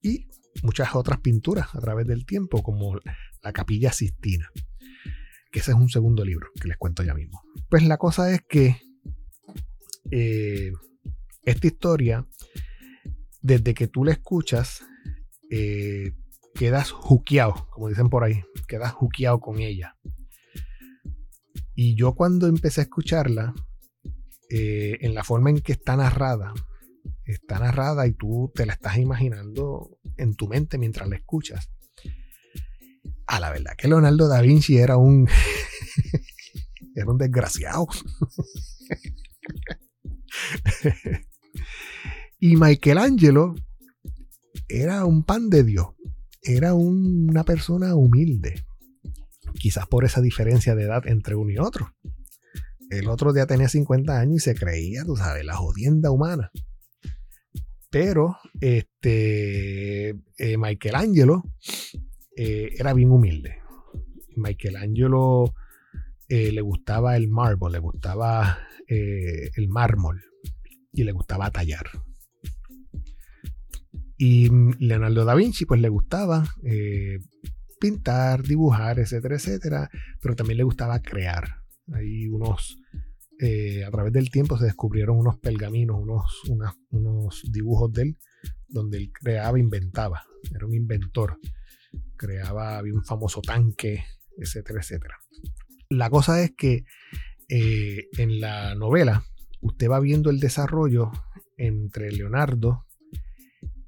Y 0.00 0.28
muchas 0.62 0.94
otras 0.94 1.20
pinturas 1.20 1.74
a 1.74 1.80
través 1.80 2.06
del 2.06 2.24
tiempo, 2.24 2.62
como 2.62 2.98
la 3.42 3.52
Capilla 3.52 3.92
Sistina, 3.92 4.50
que 5.50 5.60
ese 5.60 5.72
es 5.72 5.76
un 5.76 5.88
segundo 5.88 6.24
libro 6.24 6.48
que 6.60 6.68
les 6.68 6.76
cuento 6.78 7.02
ya 7.02 7.14
mismo. 7.14 7.42
Pues 7.68 7.82
la 7.82 7.98
cosa 7.98 8.32
es 8.32 8.40
que 8.48 8.80
eh, 10.14 10.72
esta 11.44 11.66
historia, 11.66 12.26
desde 13.40 13.72
que 13.72 13.88
tú 13.88 14.04
la 14.04 14.12
escuchas, 14.12 14.84
eh, 15.50 16.12
quedas 16.54 16.90
juqueado, 16.90 17.66
como 17.70 17.88
dicen 17.88 18.10
por 18.10 18.22
ahí, 18.22 18.44
quedas 18.68 18.92
juqueado 18.92 19.40
con 19.40 19.60
ella. 19.60 19.96
Y 21.74 21.96
yo 21.96 22.14
cuando 22.14 22.46
empecé 22.46 22.82
a 22.82 22.84
escucharla, 22.84 23.54
eh, 24.50 24.98
en 25.00 25.14
la 25.14 25.24
forma 25.24 25.48
en 25.48 25.60
que 25.60 25.72
está 25.72 25.96
narrada, 25.96 26.52
está 27.24 27.58
narrada 27.58 28.06
y 28.06 28.12
tú 28.12 28.52
te 28.54 28.66
la 28.66 28.74
estás 28.74 28.98
imaginando 28.98 29.98
en 30.18 30.34
tu 30.34 30.46
mente 30.46 30.76
mientras 30.76 31.08
la 31.08 31.16
escuchas. 31.16 31.70
A 33.26 33.40
la 33.40 33.50
verdad 33.50 33.72
que 33.78 33.88
Leonardo 33.88 34.28
da 34.28 34.42
Vinci 34.42 34.76
era 34.76 34.98
un 34.98 35.26
era 36.94 37.10
un 37.10 37.16
desgraciado. 37.16 37.86
Y 42.44 42.56
Michelangelo 42.56 43.54
era 44.68 45.04
un 45.04 45.22
pan 45.22 45.48
de 45.48 45.62
Dios, 45.62 45.90
era 46.42 46.74
una 46.74 47.44
persona 47.44 47.94
humilde, 47.94 48.64
quizás 49.54 49.86
por 49.86 50.04
esa 50.04 50.20
diferencia 50.20 50.74
de 50.74 50.82
edad 50.82 51.06
entre 51.06 51.36
uno 51.36 51.52
y 51.52 51.58
otro. 51.58 51.94
El 52.90 53.08
otro 53.08 53.32
día 53.32 53.46
tenía 53.46 53.68
50 53.68 54.18
años 54.18 54.34
y 54.34 54.40
se 54.40 54.56
creía, 54.56 55.04
tú 55.04 55.16
sabes, 55.16 55.44
la 55.44 55.54
jodienda 55.54 56.10
humana. 56.10 56.50
Pero 57.90 58.38
este 58.60 60.08
eh, 60.36 60.58
Michelangelo 60.58 61.44
eh, 62.36 62.70
era 62.76 62.92
bien 62.92 63.12
humilde. 63.12 63.58
Michelangelo 64.34 65.54
eh, 66.34 66.50
le 66.50 66.60
gustaba 66.62 67.16
el 67.16 67.28
mármol, 67.28 67.72
le 67.72 67.78
gustaba 67.78 68.58
el 68.88 69.68
mármol 69.68 70.22
y 70.92 71.04
le 71.04 71.12
gustaba 71.12 71.50
tallar. 71.50 71.86
Y 74.24 74.48
Leonardo 74.78 75.24
da 75.24 75.34
Vinci, 75.34 75.66
pues 75.66 75.80
le 75.80 75.88
gustaba 75.88 76.44
eh, 76.64 77.18
pintar, 77.80 78.42
dibujar, 78.44 78.98
etcétera, 78.98 79.34
etcétera, 79.34 79.90
pero 80.20 80.36
también 80.36 80.58
le 80.58 80.64
gustaba 80.64 81.00
crear. 81.00 81.56
Hay 81.92 82.28
unos, 82.28 82.78
eh, 83.40 83.84
a 83.84 83.90
través 83.90 84.12
del 84.12 84.30
tiempo 84.30 84.56
se 84.56 84.66
descubrieron 84.66 85.18
unos 85.18 85.38
pergaminos, 85.38 85.98
unos, 86.00 86.78
unos 86.90 87.42
dibujos 87.50 87.92
de 87.92 88.02
él, 88.02 88.18
donde 88.68 88.98
él 88.98 89.10
creaba, 89.12 89.58
inventaba. 89.58 90.22
Era 90.54 90.66
un 90.66 90.74
inventor. 90.74 91.36
Creaba, 92.16 92.78
había 92.78 92.94
un 92.94 93.04
famoso 93.04 93.42
tanque, 93.42 94.04
etcétera, 94.38 94.80
etcétera. 94.80 95.16
La 95.92 96.08
cosa 96.08 96.42
es 96.42 96.52
que 96.52 96.84
eh, 97.48 98.08
en 98.16 98.40
la 98.40 98.74
novela 98.74 99.24
usted 99.60 99.90
va 99.90 100.00
viendo 100.00 100.30
el 100.30 100.40
desarrollo 100.40 101.12
entre 101.58 102.10
Leonardo 102.10 102.86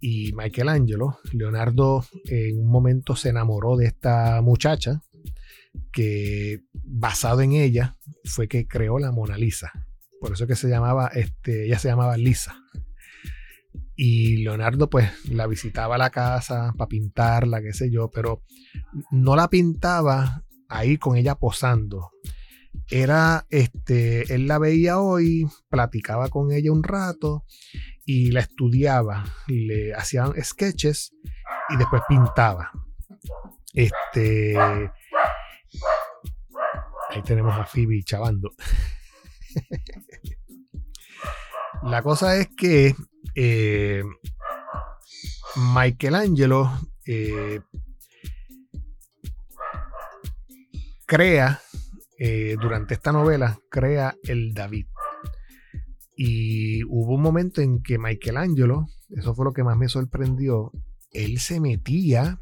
y 0.00 0.32
Michelangelo. 0.34 1.18
Leonardo 1.32 2.04
en 2.26 2.60
un 2.60 2.70
momento 2.70 3.16
se 3.16 3.30
enamoró 3.30 3.76
de 3.76 3.86
esta 3.86 4.42
muchacha 4.42 5.00
que 5.92 6.60
basado 6.74 7.40
en 7.40 7.52
ella 7.52 7.96
fue 8.24 8.48
que 8.48 8.66
creó 8.66 8.98
la 8.98 9.10
Mona 9.10 9.38
Lisa. 9.38 9.72
Por 10.20 10.34
eso 10.34 10.46
que 10.46 10.56
se 10.56 10.68
llamaba, 10.68 11.08
este, 11.08 11.64
ella 11.64 11.78
se 11.78 11.88
llamaba 11.88 12.18
Lisa. 12.18 12.54
Y 13.96 14.42
Leonardo 14.42 14.90
pues 14.90 15.10
la 15.30 15.46
visitaba 15.46 15.96
la 15.96 16.10
casa 16.10 16.74
para 16.76 16.88
pintarla, 16.88 17.62
qué 17.62 17.72
sé 17.72 17.90
yo, 17.90 18.10
pero 18.10 18.42
no 19.10 19.36
la 19.36 19.48
pintaba 19.48 20.43
ahí 20.74 20.98
con 20.98 21.16
ella 21.16 21.36
posando. 21.36 22.10
Era, 22.90 23.46
este, 23.50 24.34
él 24.34 24.46
la 24.46 24.58
veía 24.58 24.98
hoy, 24.98 25.46
platicaba 25.70 26.28
con 26.28 26.52
ella 26.52 26.70
un 26.72 26.82
rato 26.82 27.46
y 28.04 28.32
la 28.32 28.40
estudiaba, 28.40 29.24
le 29.46 29.94
hacían 29.94 30.34
sketches 30.42 31.14
y 31.70 31.76
después 31.76 32.02
pintaba. 32.08 32.72
Este. 33.72 34.58
Ahí 34.58 34.90
tenemos 37.24 37.58
a 37.58 37.64
Phoebe 37.64 38.02
chavando. 38.04 38.50
La 41.82 42.02
cosa 42.02 42.36
es 42.36 42.48
que 42.56 42.94
Eh, 43.34 44.04
Michelangelo 45.56 46.70
eh, 47.06 47.60
crea, 51.06 51.60
eh, 52.18 52.56
durante 52.60 52.94
esta 52.94 53.12
novela, 53.12 53.58
crea 53.70 54.14
el 54.24 54.54
David. 54.54 54.86
Y 56.16 56.84
hubo 56.84 57.14
un 57.14 57.22
momento 57.22 57.60
en 57.60 57.82
que 57.82 57.98
Michelangelo, 57.98 58.86
eso 59.10 59.34
fue 59.34 59.44
lo 59.44 59.52
que 59.52 59.64
más 59.64 59.76
me 59.76 59.88
sorprendió, 59.88 60.72
él 61.10 61.38
se 61.38 61.60
metía 61.60 62.40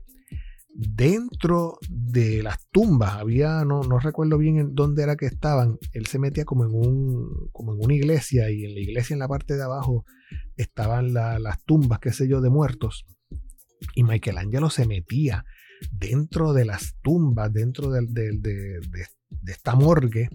dentro 0.74 1.78
de 1.88 2.42
las 2.42 2.58
tumbas. 2.70 3.14
Había, 3.14 3.64
no, 3.64 3.82
no 3.82 3.98
recuerdo 3.98 4.38
bien 4.38 4.58
en 4.58 4.74
dónde 4.74 5.02
era 5.02 5.16
que 5.16 5.26
estaban. 5.26 5.78
Él 5.92 6.06
se 6.06 6.18
metía 6.18 6.44
como 6.44 6.64
en, 6.64 6.74
un, 6.74 7.48
como 7.52 7.74
en 7.74 7.80
una 7.82 7.94
iglesia 7.94 8.50
y 8.50 8.64
en 8.64 8.74
la 8.74 8.80
iglesia 8.80 9.14
en 9.14 9.20
la 9.20 9.28
parte 9.28 9.56
de 9.56 9.62
abajo 9.62 10.04
estaban 10.56 11.12
las 11.14 11.62
tumbas, 11.64 11.98
qué 11.98 12.12
sé 12.12 12.28
yo, 12.28 12.40
de 12.40 12.50
muertos. 12.50 13.06
Y 13.94 14.04
Michelangelo 14.04 14.70
se 14.70 14.86
metía 14.86 15.44
dentro 15.90 16.52
de 16.52 16.64
las 16.64 16.96
tumbas, 17.02 17.52
dentro 17.52 17.90
de, 17.90 18.06
de, 18.08 18.80
esta 19.46 19.74
morgue, 19.74 20.28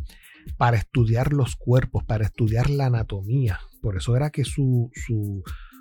para 0.57 0.77
estudiar 0.77 1.33
los 1.33 1.55
cuerpos, 1.55 2.03
para 2.05 2.25
estudiar 2.25 2.69
la 2.69 2.87
anatomía. 2.87 3.59
Por 3.81 3.97
eso 3.97 4.15
era 4.15 4.29
que 4.29 4.43
su, 4.43 4.91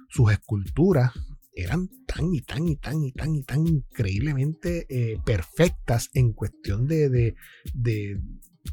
sus 0.08 0.32
esculturas 0.32 1.12
eran 1.54 1.88
tan 2.06 2.34
y 2.34 2.42
tan 2.42 2.68
y 2.68 2.76
tan 2.76 3.02
y 3.02 3.12
tan 3.12 3.34
y 3.34 3.42
tan 3.42 3.66
increíblemente 3.66 4.86
eh, 4.90 5.18
perfectas 5.24 6.10
en 6.12 6.32
cuestión 6.32 6.86
de, 6.86 7.08
de, 7.08 7.34
de, 7.72 8.20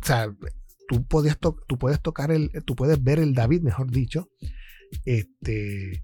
o 0.01 0.05
sea, 0.05 0.35
tú, 0.87 1.05
podías 1.07 1.39
tú 1.39 1.77
puedes 1.77 2.01
tocar 2.01 2.31
el, 2.31 2.51
tú 2.65 2.75
puedes 2.75 3.01
ver 3.01 3.19
el 3.19 3.33
David, 3.33 3.61
mejor 3.61 3.89
dicho, 3.89 4.29
este, 5.05 6.03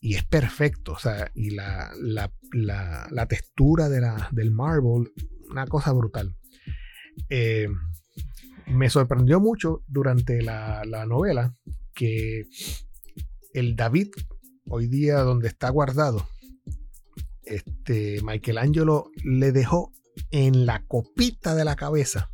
y 0.00 0.14
es 0.14 0.24
perfecto, 0.24 0.92
o 0.92 0.98
sea, 0.98 1.30
y 1.34 1.50
la, 1.50 1.92
la, 2.00 2.30
la, 3.10 3.26
textura 3.26 3.88
de 3.88 4.00
del 4.32 4.50
marble, 4.50 5.10
una 5.50 5.66
cosa 5.66 5.92
brutal. 5.92 6.34
Eh, 7.28 7.68
me 8.68 8.90
sorprendió 8.90 9.40
mucho 9.40 9.82
durante 9.86 10.42
la, 10.42 10.82
la 10.84 11.06
novela 11.06 11.54
que 11.94 12.46
el 13.54 13.74
David 13.74 14.08
hoy 14.66 14.86
día 14.86 15.18
donde 15.20 15.48
está 15.48 15.70
guardado, 15.70 16.28
este, 17.42 18.20
Michelangelo 18.22 19.10
le 19.24 19.52
dejó 19.52 19.92
en 20.30 20.66
la 20.66 20.84
copita 20.86 21.54
de 21.54 21.64
la 21.64 21.76
cabeza, 21.76 22.30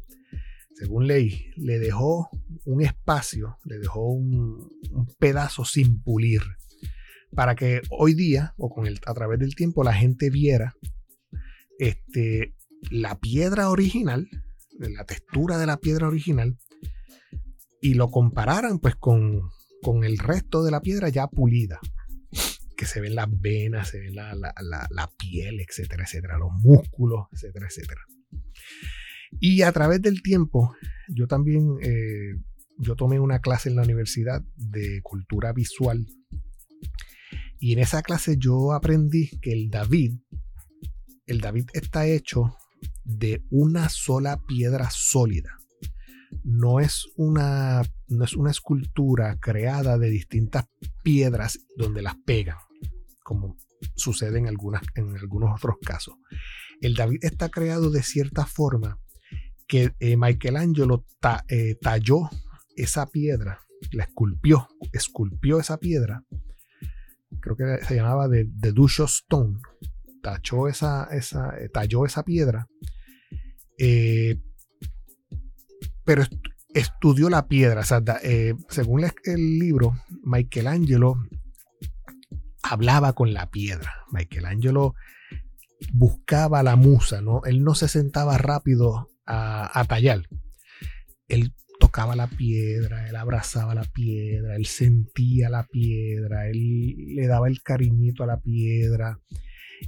según 0.75 1.06
leí, 1.06 1.47
le 1.56 1.78
dejó 1.78 2.30
un 2.64 2.83
espacio, 2.83 3.59
le 3.64 3.78
dejó 3.78 4.09
un, 4.11 4.71
pedazo 5.18 5.64
sin 5.64 6.02
pulir, 6.02 6.42
para 7.34 7.54
que 7.54 7.82
hoy 7.90 8.14
día, 8.14 8.54
o 8.56 8.70
con 8.70 8.86
el, 8.86 9.00
a 9.06 9.14
través 9.14 9.38
del 9.38 9.54
tiempo, 9.54 9.84
la 9.84 9.94
gente 9.94 10.30
viera 10.30 10.74
este, 11.78 12.54
la 12.90 13.18
piedra 13.18 13.70
original, 13.70 14.28
la 14.78 15.04
textura 15.04 15.58
de 15.58 15.66
la 15.66 15.78
piedra 15.78 16.08
original, 16.08 16.56
y 17.80 17.94
lo 17.94 18.10
compararan 18.10 18.78
pues 18.78 18.94
con, 18.96 19.42
con 19.82 20.04
el 20.04 20.18
resto 20.18 20.64
de 20.64 20.70
la 20.70 20.80
piedra 20.80 21.08
ya 21.08 21.26
pulida 21.28 21.80
que 22.76 22.86
se 22.86 23.00
ven 23.00 23.14
las 23.14 23.28
venas, 23.40 23.88
se 23.88 24.00
ve 24.00 24.10
la, 24.10 24.34
la, 24.34 25.10
piel, 25.16 25.60
etcétera, 25.60 26.04
etcétera, 26.04 26.38
los 26.38 26.52
músculos, 26.52 27.26
etcétera, 27.32 27.66
etcétera. 27.68 28.00
Y 29.40 29.62
a 29.62 29.72
través 29.72 30.02
del 30.02 30.22
tiempo, 30.22 30.74
yo 31.08 31.26
también, 31.26 31.76
eh, 31.82 32.34
yo 32.78 32.96
tomé 32.96 33.20
una 33.20 33.40
clase 33.40 33.68
en 33.68 33.76
la 33.76 33.82
universidad 33.82 34.42
de 34.56 35.00
cultura 35.02 35.52
visual. 35.52 36.06
Y 37.64 37.73
en 37.73 37.78
esa 37.78 38.02
clase 38.02 38.37
yo 38.37 38.75
aprendí 38.75 39.40
que 39.40 39.50
el 39.50 39.71
David, 39.71 40.18
el 41.25 41.40
David 41.40 41.71
está 41.73 42.06
hecho 42.06 42.59
de 43.05 43.42
una 43.48 43.88
sola 43.88 44.38
piedra 44.46 44.90
sólida. 44.90 45.57
No 46.42 46.79
es 46.79 47.07
una, 47.16 47.81
no 48.07 48.24
es 48.27 48.35
una 48.35 48.50
escultura 48.50 49.38
creada 49.40 49.96
de 49.96 50.11
distintas 50.11 50.66
piedras 51.03 51.59
donde 51.74 52.03
las 52.03 52.16
pegan 52.27 52.59
como 53.22 53.57
sucede 53.96 54.40
en, 54.40 54.46
algunas, 54.46 54.83
en 54.94 55.16
algunos 55.16 55.57
otros 55.57 55.77
casos. 55.83 56.16
El 56.83 56.94
David 56.94 57.20
está 57.22 57.48
creado 57.48 57.90
de 57.90 58.03
cierta 58.03 58.44
forma 58.44 58.98
que 59.66 59.94
eh, 60.00 60.18
Michelangelo 60.18 61.07
eh, 61.48 61.77
talló 61.81 62.29
esa 62.77 63.07
piedra, 63.07 63.59
la 63.92 64.05
esculpió, 64.05 64.68
esculpió 64.92 65.61
esa 65.61 65.79
piedra, 65.79 66.24
creo 67.40 67.57
que 67.57 67.85
se 67.85 67.97
llamaba 67.97 68.29
de 68.29 68.73
Dusho 68.73 69.05
Stone, 69.05 69.59
tachó 70.23 70.68
esa, 70.68 71.05
esa, 71.12 71.57
eh, 71.59 71.68
talló 71.68 72.07
esa 72.07 72.25
piedra, 72.25 72.66
pero 76.05 76.25
estudió 76.75 77.31
la 77.31 77.47
piedra. 77.47 77.83
según 77.85 79.05
el 79.25 79.59
libro, 79.59 79.97
Michelangelo 80.25 81.16
hablaba 82.62 83.12
con 83.12 83.33
la 83.33 83.51
piedra. 83.51 84.05
Michelangelo 84.11 84.94
buscaba 85.92 86.62
la 86.62 86.77
musa, 86.77 87.20
¿no? 87.20 87.42
Él 87.44 87.62
no 87.62 87.75
se 87.75 87.88
sentaba 87.88 88.38
rápido 88.38 89.09
a, 89.27 89.85
tallar. 89.88 90.23
Él 91.29 91.55
tocaba 91.78 92.16
la 92.16 92.26
piedra, 92.26 93.08
él 93.08 93.16
abrazaba 93.16 93.74
la 93.74 93.84
piedra, 93.84 94.56
él 94.56 94.66
sentía 94.66 95.48
la 95.50 95.66
piedra, 95.66 96.48
él 96.48 97.14
le 97.16 97.26
daba 97.26 97.48
el 97.48 97.62
cariñito 97.62 98.24
a 98.24 98.26
la 98.26 98.40
piedra. 98.40 99.20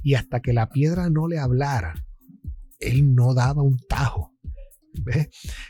Y 0.03 0.13
hasta 0.15 0.41
que 0.41 0.53
la 0.53 0.69
piedra 0.69 1.09
no 1.09 1.27
le 1.27 1.39
hablara, 1.39 2.05
él 2.79 3.15
no 3.15 3.33
daba 3.33 3.61
un 3.61 3.77
tajo. 3.89 4.33
¿Ves? 5.03 5.29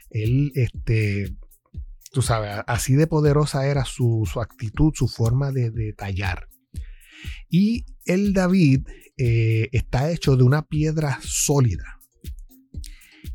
Él, 0.10 0.52
este, 0.56 1.36
tú 2.12 2.22
sabes, 2.22 2.64
así 2.68 2.96
de 2.96 3.08
poderosa 3.08 3.68
era 3.68 3.86
su, 3.86 4.28
actitud, 4.42 4.94
su 4.96 5.08
forma 5.08 5.52
de 5.52 5.94
tallar. 5.98 6.48
Y 7.50 7.86
el 8.06 8.34
David 8.34 8.88
eh, 9.18 9.70
está 9.72 10.12
hecho 10.12 10.36
de 10.36 10.44
una 10.44 10.64
piedra 10.68 11.20
sólida. 11.22 12.00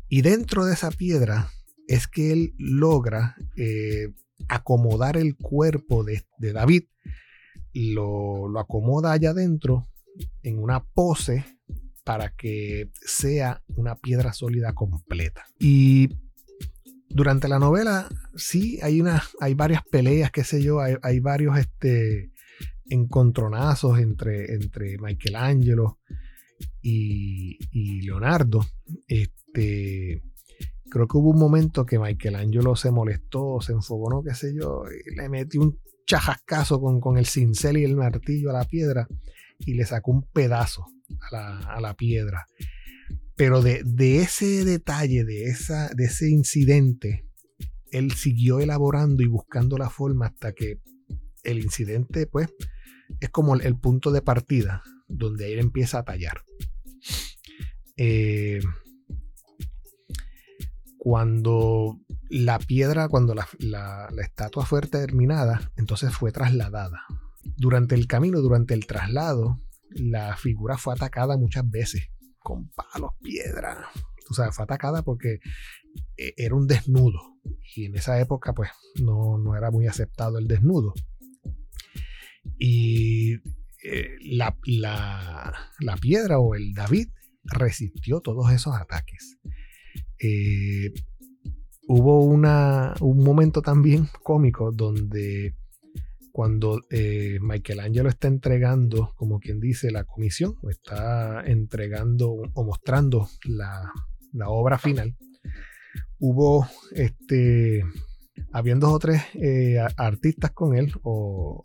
Y 0.07 0.21
dentro 0.21 0.65
de 0.65 0.73
esa 0.73 0.91
piedra 0.91 1.49
es 1.87 2.07
que 2.07 2.31
él 2.31 2.53
logra 2.57 3.35
eh, 3.55 4.09
acomodar 4.47 5.17
el 5.17 5.35
cuerpo 5.35 6.03
de, 6.03 6.23
David, 6.39 6.83
lo, 7.73 8.47
lo, 8.47 8.59
acomoda 8.59 9.11
allá 9.11 9.31
adentro 9.31 9.89
en 10.43 10.59
una 10.59 10.83
pose 10.83 11.45
para 12.03 12.35
que 12.35 12.91
sea 13.01 13.63
una 13.67 13.95
piedra 13.95 14.33
sólida 14.33 14.73
completa. 14.73 15.45
Y 15.59 16.09
durante 17.09 17.47
la 17.47 17.59
novela, 17.59 18.09
sí, 18.35 18.79
hay, 18.81 18.99
una, 18.99 19.23
hay 19.39 19.53
varias 19.53 19.83
peleas, 19.89 20.31
qué 20.31 20.43
sé 20.43 20.61
yo, 20.61 20.81
hay, 20.81 20.95
hay 21.01 21.19
varios 21.19 21.57
este, 21.57 22.31
encontronazos 22.87 23.99
entre, 23.99 24.53
entre 24.53 24.97
Michelangelo 24.97 25.99
y, 26.81 27.57
y 27.71 28.01
Leonardo. 28.01 28.65
Este, 29.07 30.21
creo 30.89 31.07
que 31.07 31.17
hubo 31.17 31.31
un 31.31 31.39
momento 31.39 31.85
que 31.85 31.99
Michelangelo 31.99 32.75
se 32.75 32.91
molestó, 32.91 33.59
se 33.61 33.73
no 33.73 34.23
qué 34.23 34.33
sé 34.33 34.53
yo, 34.55 34.83
le 35.15 35.29
metió 35.29 35.61
un 35.61 35.79
chajascazo 36.05 36.81
con, 36.81 36.99
con, 36.99 37.17
el 37.17 37.25
cincel 37.25 37.77
y 37.77 37.85
el 37.85 37.95
martillo 37.95 38.49
a 38.49 38.53
la 38.53 38.65
piedra 38.65 39.07
y 39.59 39.73
le 39.73 39.85
sacó 39.85 40.11
un 40.11 40.23
pedazo 40.23 40.85
a 41.19 41.35
la, 41.35 41.57
a 41.59 41.81
la 41.81 41.95
piedra. 41.95 42.45
Pero 43.35 43.61
de, 43.61 43.81
de, 43.85 44.21
ese 44.21 44.63
detalle, 44.63 45.23
de, 45.23 45.45
esa, 45.45 45.89
de 45.95 46.05
ese 46.05 46.29
incidente, 46.29 47.25
él 47.91 48.11
siguió 48.11 48.59
elaborando 48.59 49.23
y 49.23 49.27
buscando 49.27 49.77
la 49.77 49.89
forma 49.89 50.27
hasta 50.27 50.53
que 50.53 50.79
el 51.43 51.59
incidente, 51.59 52.27
pues, 52.27 52.49
es 53.19 53.29
como 53.29 53.55
el 53.55 53.79
punto 53.79 54.11
de 54.11 54.21
partida 54.21 54.83
donde 55.07 55.53
él 55.53 55.59
empieza 55.59 55.99
a 55.99 56.03
tallar. 56.03 56.43
Eh, 57.97 58.59
cuando 61.03 61.99
la 62.29 62.59
piedra, 62.59 63.09
cuando 63.09 63.35
la, 63.35 64.09
estatua 64.21 64.65
fue 64.65 64.79
terminada, 64.83 65.69
entonces 65.75 66.15
fue 66.15 66.31
trasladada. 66.31 67.01
Durante 67.57 67.93
el 67.93 68.07
camino, 68.07 68.39
durante 68.39 68.73
el 68.73 68.87
traslado, 68.87 69.61
la 69.89 70.37
figura 70.37 70.77
fue 70.77 70.93
atacada 70.93 71.35
muchas 71.35 71.69
veces 71.69 72.03
con 72.39 72.69
palos, 72.69 73.11
piedra. 73.21 73.89
O 74.29 74.33
sea, 74.33 74.53
fue 74.53 74.63
atacada 74.63 75.01
porque 75.01 75.41
eh, 76.15 76.33
era 76.37 76.55
un 76.55 76.67
desnudo. 76.67 77.19
Y 77.75 77.87
en 77.87 77.97
esa 77.97 78.17
época, 78.21 78.53
pues, 78.53 78.69
no, 79.01 79.37
no 79.37 79.57
era 79.57 79.71
muy 79.71 79.87
aceptado 79.87 80.37
el 80.37 80.47
desnudo. 80.47 80.93
Y 82.57 83.33
eh, 83.83 84.15
la, 84.21 84.55
piedra 86.01 86.39
o 86.39 86.55
el 86.55 86.73
David 86.73 87.09
resistió 87.43 88.21
todos 88.21 88.53
esos 88.53 88.73
ataques. 88.73 89.37
Eh, 90.23 90.93
hubo 91.87 92.23
un 92.23 93.23
momento 93.23 93.61
también 93.61 94.07
cómico 94.23 94.71
donde 94.71 95.53
cuando 96.31 96.81
eh, 96.89 97.37
Michelangelo 97.41 98.09
está 98.09 98.27
entregando, 98.27 99.13
como 99.17 99.39
quien 99.39 99.59
dice, 99.59 99.91
la 99.91 100.05
comisión, 100.05 100.55
está 100.69 101.43
entregando 101.45 102.31
o 102.31 102.63
mostrando 102.63 103.27
la, 103.45 103.91
obra 104.47 104.79
final, 104.79 105.15
hubo 106.17 106.67
este 106.91 107.83
habían 108.51 108.79
dos 108.79 108.93
o 108.93 108.99
tres 108.99 109.21
eh, 109.35 109.77
artistas 109.97 110.51
con 110.51 110.75
él 110.75 110.91
o, 111.03 111.63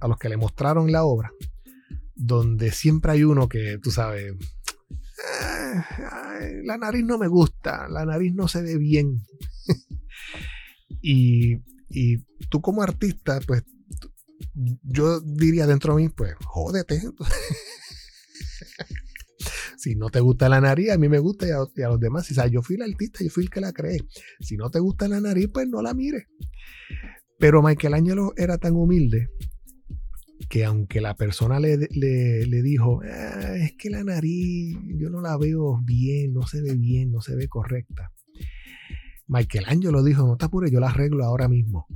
a, 0.00 0.08
los 0.08 0.18
que 0.18 0.30
le 0.30 0.36
mostraron 0.36 0.90
la 0.90 1.04
obra, 1.04 1.30
donde 2.16 2.72
siempre 2.72 3.12
hay 3.12 3.22
uno 3.22 3.48
que, 3.48 3.78
tú 3.78 3.92
sabes, 3.92 4.34
la 6.64 6.78
nariz 6.78 7.04
no 7.04 7.18
me 7.18 7.28
gusta, 7.28 7.88
la 7.88 8.04
nariz 8.04 8.34
no 8.34 8.48
se 8.48 8.62
ve 8.62 8.76
bien. 8.76 9.22
y, 11.02 11.56
y 11.88 12.18
tú 12.50 12.60
como 12.60 12.82
artista, 12.82 13.40
pues 13.46 13.64
yo 14.82 15.20
diría 15.20 15.66
dentro 15.66 15.96
de 15.96 16.02
mí, 16.02 16.08
pues 16.08 16.34
jódete. 16.44 17.02
Si 19.78 19.94
no 19.94 20.08
te 20.08 20.18
gusta 20.18 20.48
la 20.48 20.60
nariz, 20.60 20.90
a 20.90 20.98
mí 20.98 21.08
me 21.08 21.20
gusta 21.20 21.46
y 21.46 21.50
a, 21.50 21.88
los 21.88 22.00
demás. 22.00 22.28
O 22.30 22.34
sea, 22.34 22.48
yo 22.48 22.60
fui 22.60 22.74
el 22.74 22.82
artista, 22.82 23.22
yo 23.22 23.30
fui 23.30 23.44
el 23.44 23.50
que 23.50 23.60
la 23.60 23.72
creé. 23.72 23.98
Si 24.40 24.56
no 24.56 24.68
te 24.68 24.80
gusta 24.80 25.06
la 25.06 25.20
nariz, 25.20 25.48
pues 25.52 25.68
no 25.68 25.80
la 25.80 25.94
mires. 25.94 26.24
Pero 27.38 27.62
Michelangelo 27.62 28.32
era 28.36 28.58
tan 28.58 28.74
humilde 28.74 29.28
que 30.48 30.64
aunque 30.64 31.00
la 31.00 31.14
persona 31.14 31.58
le, 31.60 31.76
le, 31.90 32.62
dijo, 32.62 33.00
ah, 33.02 33.56
es 33.56 33.72
que 33.76 33.90
la 33.90 34.04
nariz 34.04 34.76
yo 34.98 35.10
no 35.10 35.20
la 35.20 35.36
veo 35.36 35.80
bien, 35.82 36.32
no 36.32 36.46
se 36.46 36.62
ve 36.62 36.74
bien, 36.74 37.10
no 37.10 37.20
se 37.20 37.34
ve 37.34 37.48
correcta. 37.48 38.12
Michelangelo 39.26 40.04
dijo, 40.04 40.26
no 40.26 40.36
te 40.36 40.44
apures, 40.44 40.70
yo 40.70 40.80
la 40.80 40.88
arreglo 40.88 41.24
ahora 41.24 41.48
mismo. 41.48 41.86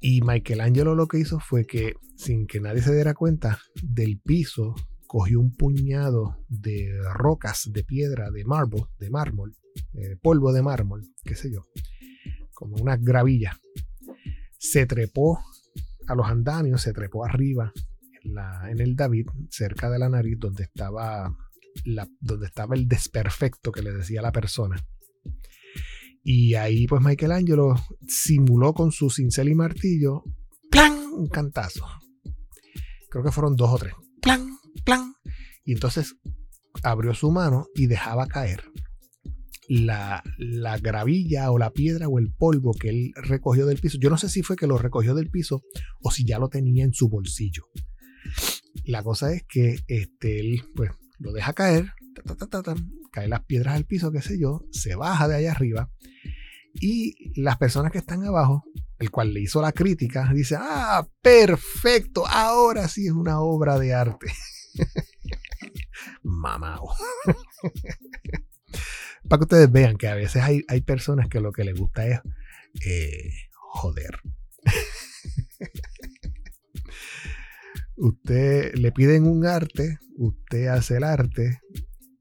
Y 0.00 0.20
Michelangelo 0.22 0.94
lo 0.94 1.06
que 1.06 1.18
hizo 1.20 1.38
fue 1.38 1.64
que, 1.64 1.94
sin 2.16 2.46
que 2.46 2.60
nadie 2.60 2.82
se 2.82 2.92
diera 2.92 3.14
cuenta, 3.14 3.60
del 3.82 4.18
piso 4.18 4.74
cogió 5.06 5.38
un 5.38 5.54
puñado 5.54 6.38
de 6.48 6.90
rocas 7.12 7.70
de 7.70 7.84
piedra, 7.84 8.30
de 8.30 8.44
mármol, 8.44 8.88
de 8.98 9.10
mármol, 9.10 9.54
eh, 9.92 10.16
polvo 10.20 10.52
de 10.52 10.62
mármol, 10.62 11.02
qué 11.22 11.36
sé 11.36 11.52
yo, 11.52 11.62
como 12.54 12.76
una 12.76 12.96
gravilla. 12.96 13.60
Se 14.58 14.86
trepó 14.86 15.38
a 16.06 16.14
los 16.14 16.26
andamios, 16.26 16.82
se 16.82 16.92
trepó 16.92 17.24
arriba 17.24 17.72
en, 18.24 18.80
el 18.80 18.94
David, 18.94 19.26
cerca 19.50 19.90
de 19.90 19.98
la 19.98 20.08
nariz, 20.08 20.36
donde 20.38 20.64
estaba, 20.64 21.36
la, 21.84 22.08
donde 22.20 22.46
estaba 22.46 22.74
el 22.74 22.86
desperfecto 22.88 23.72
que 23.72 23.82
le 23.82 23.92
decía 23.92 24.22
la 24.22 24.32
persona. 24.32 24.76
Y 26.24 26.54
ahí, 26.54 26.86
pues 26.86 27.02
Michelangelo 27.02 27.74
simuló 28.06 28.74
con 28.74 28.92
su 28.92 29.10
cincel 29.10 29.48
y 29.48 29.54
martillo, 29.54 30.24
¡plan! 30.70 30.92
Un 31.14 31.28
cantazo. 31.28 31.84
Creo 33.10 33.24
que 33.24 33.32
fueron 33.32 33.56
dos 33.56 33.70
o 33.70 33.78
tres. 33.78 33.94
¡plan! 34.20 34.56
plan. 34.84 35.14
Y 35.64 35.72
entonces 35.72 36.14
abrió 36.82 37.12
su 37.14 37.30
mano 37.30 37.66
y 37.74 37.86
dejaba 37.86 38.26
caer 38.26 38.62
la, 39.68 40.22
la, 40.38 40.78
gravilla 40.78 41.50
o 41.50 41.58
la 41.58 41.70
piedra 41.70 42.08
o 42.08 42.18
el 42.18 42.32
polvo 42.32 42.72
que 42.72 42.88
él 42.88 43.12
recogió 43.16 43.66
del 43.66 43.78
piso. 43.78 43.98
Yo 44.00 44.10
no 44.10 44.18
sé 44.18 44.28
si 44.28 44.42
fue 44.42 44.56
que 44.56 44.66
lo 44.66 44.78
recogió 44.78 45.14
del 45.14 45.30
piso 45.30 45.62
o 46.00 46.10
si 46.10 46.24
ya 46.24 46.38
lo 46.38 46.48
tenía 46.48 46.84
en 46.84 46.92
su 46.92 47.08
bolsillo. 47.08 47.64
La 48.84 49.02
cosa 49.02 49.32
es 49.32 49.44
que 49.48 49.78
este, 49.86 50.40
él 50.40 50.62
pues, 50.74 50.90
lo 51.18 51.32
deja 51.32 51.52
caer, 51.52 51.86
caen 53.12 53.30
las 53.30 53.44
piedras 53.44 53.74
al 53.74 53.84
piso, 53.84 54.10
qué 54.12 54.22
sé 54.22 54.38
yo, 54.38 54.64
se 54.70 54.94
baja 54.94 55.28
de 55.28 55.36
allá 55.36 55.52
arriba 55.52 55.90
y 56.74 57.40
las 57.40 57.58
personas 57.58 57.92
que 57.92 57.98
están 57.98 58.24
abajo, 58.24 58.64
el 58.98 59.10
cual 59.10 59.34
le 59.34 59.40
hizo 59.40 59.60
la 59.60 59.72
crítica, 59.72 60.30
dice, 60.32 60.56
ah, 60.58 61.06
perfecto, 61.20 62.26
ahora 62.26 62.88
sí 62.88 63.06
es 63.06 63.12
una 63.12 63.40
obra 63.40 63.78
de 63.78 63.94
arte. 63.94 64.26
Mamao. 66.22 66.94
Para 69.28 69.38
que 69.38 69.44
ustedes 69.44 69.70
vean 69.70 69.96
que 69.96 70.08
a 70.08 70.14
veces 70.14 70.42
hay, 70.42 70.62
hay 70.68 70.80
personas 70.80 71.28
que 71.28 71.40
lo 71.40 71.52
que 71.52 71.64
les 71.64 71.78
gusta 71.78 72.06
es 72.06 72.20
eh, 72.84 73.30
joder. 73.50 74.20
usted 77.96 78.74
le 78.74 78.92
piden 78.92 79.26
un 79.26 79.46
arte, 79.46 79.98
usted 80.16 80.66
hace 80.68 80.96
el 80.96 81.04
arte 81.04 81.60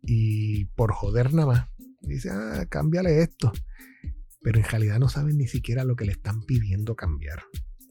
y 0.01 0.65
por 0.65 0.91
joder 0.93 1.33
nada 1.33 1.47
más 1.47 1.67
dice, 2.01 2.29
ah, 2.31 2.65
cámbiale 2.69 3.21
esto. 3.21 3.51
Pero 4.41 4.57
en 4.59 4.65
realidad 4.65 4.99
no 4.99 5.09
saben 5.09 5.37
ni 5.37 5.47
siquiera 5.47 5.83
lo 5.83 5.95
que 5.95 6.05
le 6.05 6.13
están 6.13 6.41
pidiendo 6.45 6.95
cambiar. 6.95 7.39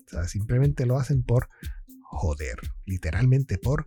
O 0.07 0.11
sea, 0.11 0.25
simplemente 0.27 0.87
lo 0.87 0.99
hacen 0.99 1.23
por 1.23 1.49
joder, 2.03 2.59
literalmente 2.87 3.59
por 3.59 3.87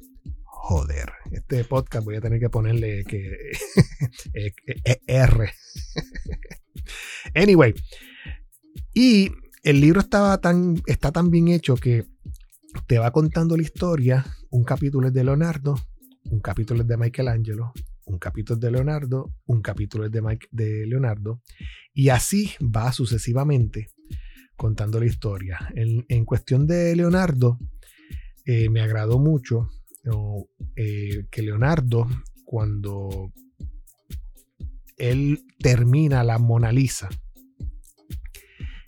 joder. 0.63 1.11
Este 1.29 1.65
podcast 1.65 2.05
voy 2.05 2.15
a 2.15 2.21
tener 2.21 2.39
que 2.39 2.49
ponerle 2.49 3.03
que 3.03 3.51
e, 4.33 4.53
e, 4.65 4.81
e, 4.85 5.01
R. 5.07 5.51
anyway. 7.35 7.73
Y 8.93 9.29
el 9.61 9.81
libro 9.81 9.99
estaba 9.99 10.37
tan, 10.37 10.81
está 10.85 11.11
tan 11.11 11.29
bien 11.29 11.49
hecho 11.49 11.75
que 11.75 12.05
te 12.87 12.97
va 12.97 13.11
contando 13.11 13.57
la 13.57 13.63
historia. 13.63 14.25
Un 14.51 14.63
capítulo 14.63 15.09
es 15.09 15.13
de 15.13 15.25
Leonardo, 15.25 15.75
un 16.31 16.39
capítulo 16.39 16.83
es 16.83 16.87
de 16.87 16.95
Michelangelo, 16.95 17.73
un 18.05 18.17
capítulo 18.17 18.55
es 18.55 18.61
de 18.61 18.71
Leonardo, 18.71 19.33
un 19.45 19.61
capítulo 19.61 20.05
es 20.05 20.11
de, 20.13 20.39
de 20.51 20.87
Leonardo. 20.87 21.41
Y 21.93 22.07
así 22.07 22.51
va 22.61 22.93
sucesivamente 22.93 23.89
contando 24.55 24.97
la 24.97 25.07
historia. 25.07 25.59
En, 25.75 26.23
cuestión 26.23 26.65
de 26.67 26.95
Leonardo, 26.95 27.59
eh, 28.45 28.69
me 28.69 28.79
agradó 28.79 29.19
mucho 29.19 29.67
eh, 30.75 31.27
que 31.31 31.41
Leonardo, 31.41 32.07
cuando 32.45 33.31
él 34.97 35.45
termina 35.59 36.23
la 36.23 36.39
Mona 36.39 36.71
Lisa, 36.71 37.09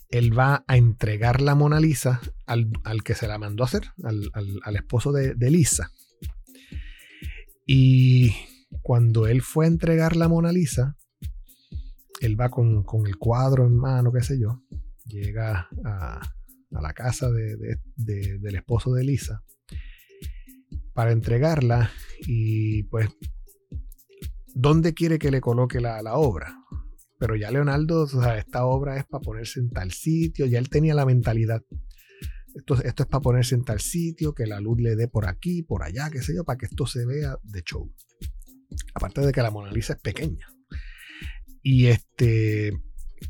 él 0.10 0.38
va 0.38 0.63
a 0.67 0.78
entregar 0.78 1.41
la 1.41 1.56
Mona 1.56 1.80
Lisa 1.80 2.21
al, 2.45 2.69
que 3.04 3.15
se 3.15 3.28
la 3.28 3.38
mandó 3.38 3.63
a 3.63 3.67
hacer, 3.67 3.91
al, 4.04 4.75
esposo 4.75 5.12
de, 5.12 5.49
Lisa. 5.49 5.89
Y 7.65 8.34
cuando 8.82 9.28
él 9.28 9.41
fue 9.41 9.65
a 9.65 9.69
entregar 9.69 10.15
la 10.15 10.28
Mona 10.28 10.51
Lisa, 10.51 10.95
él 12.21 12.39
va 12.39 12.49
con, 12.49 12.86
el 13.06 13.17
cuadro 13.17 13.65
en 13.65 13.75
mano, 13.75 14.12
qué 14.12 14.21
sé 14.21 14.39
yo, 14.39 14.62
llega 15.06 15.69
a, 15.86 16.21
la 16.71 16.93
casa 16.93 17.30
del 17.32 18.56
esposo 18.56 18.93
de 18.93 19.04
Lisa 19.06 19.43
para 20.96 21.12
entregarla 21.12 21.92
y 22.26 22.84
pues, 22.84 23.10
¿dónde 24.48 24.94
quiere 24.94 25.20
que 25.20 25.30
le 25.30 25.42
coloque 25.42 25.82
la, 25.82 26.02
obra? 26.16 26.58
Pero 27.20 27.36
ya 27.36 27.52
Leonardo, 27.52 28.06
o 28.06 28.24
esta 28.32 28.66
obra 28.66 28.98
es 28.98 29.06
para 29.06 29.22
ponerse 29.22 29.60
en 29.60 29.70
tal 29.70 29.92
sitio, 29.92 30.46
ya 30.46 30.58
él 30.58 30.70
tenía 30.70 30.96
la 30.96 31.06
mentalidad. 31.06 31.62
Esto, 32.56 32.82
esto 32.82 33.04
es 33.04 33.10
para 33.10 33.22
ponerse 33.22 33.56
en 33.56 33.66
tal 33.66 33.82
sitio, 33.82 34.34
que 34.34 34.48
la 34.48 34.62
luz 34.62 34.80
le 34.80 34.96
dé 34.96 35.10
por 35.10 35.28
aquí, 35.28 35.64
por 35.64 35.84
allá, 35.84 36.10
qué 36.10 36.22
sé 36.22 36.34
yo, 36.34 36.46
para 36.46 36.58
que 36.58 36.68
esto 36.68 36.88
se 36.88 37.06
vea 37.06 37.38
de 37.44 37.62
show. 37.62 37.94
Aparte 38.94 39.20
de 39.20 39.34
que 39.34 39.42
la 39.42 39.52
Mona 39.52 39.74
Lisa 39.74 39.94
es 39.94 40.00
pequeña. 40.00 40.48
Y 41.62 41.88
este, 41.88 42.72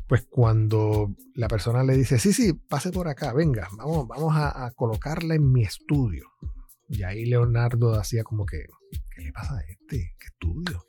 pues 0.06 0.24
cuando 0.30 1.16
la 1.34 1.48
persona 1.48 1.82
le 1.82 1.96
dice, 1.96 2.20
sí, 2.20 2.32
sí, 2.32 2.52
pase 2.52 2.92
por 2.92 3.08
acá, 3.08 3.32
venga, 3.32 3.68
vamos, 3.76 4.06
vamos 4.06 4.34
a 4.36 4.70
colocarla 4.76 5.34
en 5.34 5.50
mi 5.50 5.64
estudio. 5.64 6.26
Y 6.88 7.02
ahí 7.02 7.26
Leonardo 7.26 7.94
hacía 7.98 8.22
como 8.22 8.46
que, 8.46 8.66
¿qué 9.14 9.22
le 9.22 9.32
pasa 9.32 9.56
a 9.56 9.60
este? 9.60 10.14
¿Qué 10.18 10.26
estudio? 10.26 10.86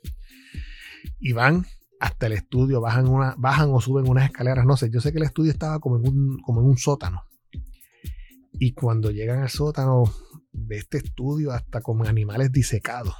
Y 1.18 1.32
van 1.32 1.66
hasta 2.00 2.26
el 2.26 2.32
estudio, 2.32 2.80
bajan, 2.80 3.08
una, 3.08 3.34
bajan 3.38 3.70
o 3.70 3.80
suben 3.80 4.08
unas 4.08 4.26
escaleras, 4.26 4.64
no 4.64 4.76
sé, 4.76 4.90
yo 4.90 5.00
sé 5.00 5.10
que 5.10 5.18
el 5.18 5.24
estudio 5.24 5.50
estaba 5.50 5.80
como 5.80 5.96
en 5.96 6.08
un, 6.08 6.38
como 6.42 6.60
en 6.60 6.66
un 6.66 6.78
sótano. 6.78 7.24
Y 8.52 8.72
cuando 8.72 9.10
llegan 9.10 9.40
al 9.40 9.48
sótano 9.48 10.04
de 10.52 10.78
este 10.78 10.98
estudio, 10.98 11.52
hasta 11.52 11.80
como 11.80 12.04
animales 12.04 12.52
disecados. 12.52 13.14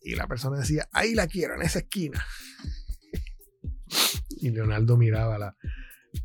Y 0.00 0.14
la 0.14 0.26
persona 0.26 0.58
decía, 0.58 0.88
ahí 0.92 1.14
la 1.14 1.26
quiero, 1.26 1.54
en 1.54 1.62
esa 1.62 1.80
esquina. 1.80 2.24
y 4.40 4.50
Leonardo 4.50 4.96
miraba 4.96 5.38
la, 5.38 5.56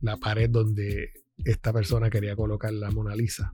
la 0.02 0.18
pared 0.18 0.50
donde 0.50 1.12
esta 1.44 1.74
persona 1.74 2.10
quería 2.10 2.36
colocar 2.36 2.72
la 2.72 2.92
Mona 2.92 3.16
Lisa 3.16 3.54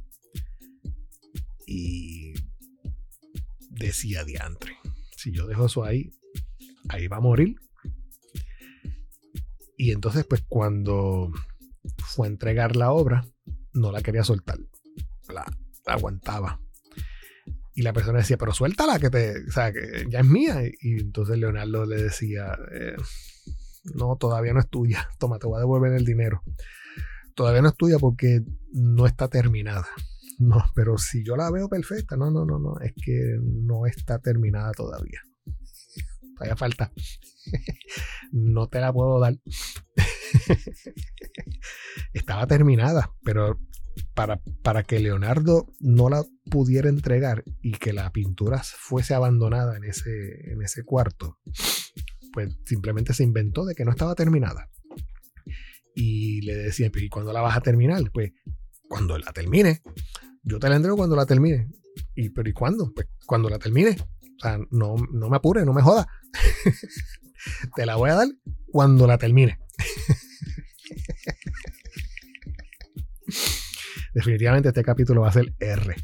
y 1.69 2.33
decía 3.69 4.23
diantre. 4.23 4.73
Si 5.15 5.31
yo 5.31 5.45
dejo 5.45 5.67
eso 5.67 5.83
ahí, 5.83 6.11
ahí 6.89 7.07
va 7.07 7.17
a 7.17 7.21
morir. 7.21 7.55
Y 9.77 9.91
entonces, 9.91 10.25
pues 10.27 10.43
cuando 10.47 11.31
fue 11.97 12.27
a 12.27 12.31
entregar 12.31 12.75
la 12.75 12.91
obra, 12.91 13.23
no 13.73 13.91
la 13.91 14.01
quería 14.01 14.23
soltar. 14.23 14.57
La, 15.27 15.45
aguantaba. 15.85 16.59
Y 17.75 17.83
la 17.83 17.93
persona 17.93 18.17
decía, 18.17 18.37
pero 18.37 18.51
suéltala, 18.51 18.99
que 18.99 19.11
te, 19.11 19.45
o 19.47 19.51
sea, 19.51 19.71
que 19.71 20.07
ya 20.09 20.19
es 20.19 20.25
mía. 20.25 20.63
Y 20.81 20.99
entonces 20.99 21.37
Leonardo 21.37 21.85
le 21.85 22.01
decía, 22.01 22.57
eh, 22.71 22.95
no, 23.93 24.17
todavía 24.17 24.53
no 24.53 24.59
es 24.59 24.69
tuya. 24.69 25.07
Toma, 25.19 25.37
te 25.37 25.45
voy 25.45 25.57
a 25.57 25.59
devolver 25.59 25.93
el 25.93 26.05
dinero 26.05 26.41
todavía 27.39 27.61
no 27.61 27.69
es 27.69 27.77
tuya 27.77 27.97
porque 27.99 28.41
no 28.73 29.05
está 29.05 29.29
terminada. 29.29 29.87
No, 30.39 30.63
pero 30.73 30.97
si 30.97 31.23
yo 31.23 31.35
la 31.35 31.51
veo 31.51 31.67
perfecta, 31.67 32.15
no, 32.15 32.31
no, 32.31 32.45
no, 32.45 32.59
no, 32.59 32.79
es 32.79 32.93
que 32.93 33.37
no 33.41 33.85
está 33.85 34.19
terminada 34.19 34.71
todavía. 34.71 35.21
Todavía 36.35 36.55
falta. 36.55 36.93
no 38.31 38.69
te 38.69 38.79
la 38.79 38.93
puedo 38.93 39.19
dar. 39.19 39.35
Estaba 42.13 42.47
terminada, 42.47 43.13
pero 43.21 43.59
para, 44.13 44.41
para, 44.63 44.83
que 44.83 45.01
Leonardo 45.01 45.67
no 45.81 46.09
la 46.09 46.23
pudiera 46.49 46.87
entregar 46.87 47.43
y 47.61 47.73
que 47.73 47.91
la 47.91 48.09
pintura 48.13 48.61
fuese 48.63 49.13
abandonada 49.13 49.75
en 49.75 49.83
ese, 49.83 50.51
en 50.51 50.61
ese 50.61 50.85
cuarto, 50.85 51.37
pues 52.31 52.57
simplemente 52.65 53.13
se 53.13 53.23
inventó 53.23 53.65
de 53.65 53.75
que 53.75 53.83
no 53.83 53.91
estaba 53.91 54.15
terminada. 54.15 54.69
Y 55.95 56.43
le 56.43 56.55
decía, 56.55 56.89
¿y 56.93 57.09
cuándo 57.09 57.33
la 57.33 57.41
vas 57.41 57.57
a 57.57 57.61
terminar? 57.61 58.03
Pues 58.13 58.31
cuando 58.87 59.17
la 59.17 59.33
termine. 59.33 59.81
Yo 60.43 60.59
te 60.59 60.69
la 60.69 60.75
entrego 60.75 60.97
cuando 60.97 61.15
la 61.15 61.25
termine. 61.25 61.69
¿Y 62.15 62.29
pero 62.29 62.49
y 62.49 62.53
cuándo? 62.53 62.91
Pues 62.93 63.07
cuando 63.25 63.49
la 63.49 63.59
termine. 63.59 63.91
O 63.91 64.41
sea, 64.41 64.57
no, 64.71 64.95
no 65.11 65.29
me 65.29 65.37
apure, 65.37 65.65
no 65.65 65.73
me 65.73 65.81
joda. 65.81 66.07
te 67.75 67.85
la 67.85 67.95
voy 67.95 68.09
a 68.09 68.15
dar 68.15 68.27
cuando 68.71 69.07
la 69.07 69.17
termine. 69.17 69.59
Definitivamente 74.13 74.69
este 74.69 74.83
capítulo 74.83 75.21
va 75.21 75.29
a 75.29 75.33
ser 75.33 75.53
R. 75.59 75.95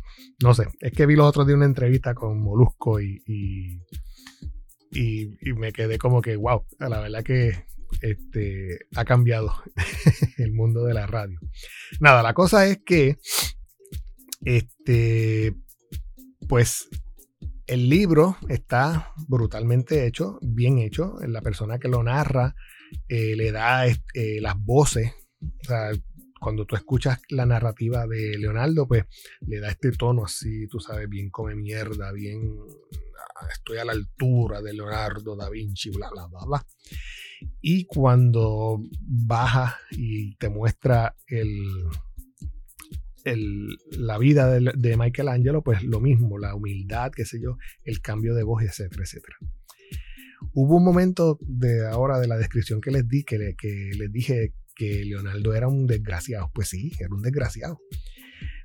No 0.43 0.53
sé, 0.53 0.67
es 0.79 0.91
que 0.91 1.05
vi 1.05 1.15
los 1.15 1.27
otros 1.27 1.47
de 1.47 1.53
una 1.53 1.65
entrevista 1.65 2.13
con 2.13 2.41
Molusco 2.41 2.99
y, 3.01 3.23
y, 3.25 3.81
y, 4.91 5.53
me 5.53 5.71
quedé 5.71 5.97
como 5.97 6.21
que, 6.21 6.35
wow, 6.35 6.65
la 6.79 6.99
verdad 6.99 7.23
que 7.23 7.65
este, 8.01 8.79
ha 8.95 9.05
cambiado 9.05 9.53
el 10.37 10.51
mundo 10.53 10.83
de 10.85 10.93
la 10.93 11.07
radio. 11.07 11.39
Nada, 11.99 12.21
la 12.21 12.33
cosa 12.33 12.67
es 12.67 12.79
que, 12.85 13.17
este, 14.45 15.55
pues 16.47 16.87
el 17.67 17.89
libro 17.89 18.37
está 18.47 19.11
brutalmente 19.27 20.05
hecho, 20.05 20.39
bien 20.41 20.77
hecho. 20.77 21.15
La 21.27 21.41
persona 21.41 21.79
que 21.79 21.87
lo 21.87 22.03
narra 22.03 22.55
eh, 23.09 23.35
le 23.35 23.51
da 23.51 23.87
eh, 23.87 23.95
las 24.39 24.55
voces. 24.57 25.11
O 25.41 25.65
sea, 25.65 25.91
cuando 26.39 26.65
tú 26.65 26.75
escuchas 26.75 27.19
la 27.29 27.45
narrativa 27.45 28.05
de 28.05 28.37
Leonardo, 28.37 28.87
pues 28.87 29.05
le 29.47 29.59
da 29.59 29.69
este 29.69 29.91
tono 29.91 30.25
así, 30.25 30.67
tú 30.67 30.79
sabes, 30.79 31.09
bien 31.09 31.31
come 31.31 31.55
mierda, 31.55 32.11
bien 32.11 32.55
ah, 33.35 33.47
estoy 33.51 33.79
a 33.79 33.85
la 33.85 33.93
altura 33.93 34.61
de 34.61 34.73
Leonardo 34.73 35.35
da 35.35 35.49
Vinci, 35.49 35.89
bla, 35.89 36.09
bla, 36.11 36.27
bla, 36.27 36.45
bla. 36.45 36.67
Y 37.61 37.85
cuando 37.85 38.79
baja 39.01 39.79
y 39.91 40.35
te 40.35 40.49
muestra 40.49 41.15
el, 41.25 41.63
la 43.25 44.17
vida 44.17 44.49
de, 44.49 44.71
de 44.75 44.97
Michelangelo, 44.97 45.63
pues 45.63 45.83
lo 45.83 45.99
mismo, 45.99 46.37
la 46.37 46.55
humildad, 46.55 47.11
qué 47.11 47.25
sé 47.25 47.41
yo, 47.41 47.57
el 47.83 48.01
cambio 48.01 48.35
de 48.35 48.43
voz, 48.43 48.63
etcétera, 48.63 49.03
etcétera. 49.03 49.37
Hubo 50.53 50.77
un 50.77 50.83
momento 50.83 51.37
de 51.41 51.87
ahora 51.87 52.19
de 52.19 52.27
la 52.27 52.37
descripción 52.37 52.81
que 52.81 52.91
les 52.91 53.07
di, 53.07 53.23
que, 53.23 53.55
que 53.57 53.91
les 53.97 54.11
dije 54.11 54.53
que 54.75 55.05
Leonardo 55.05 55.53
era 55.55 55.67
un 55.67 55.87
desgraciado. 55.87 56.51
Pues 56.53 56.69
sí, 56.69 56.91
era 56.99 57.13
un 57.13 57.21
desgraciado. 57.21 57.79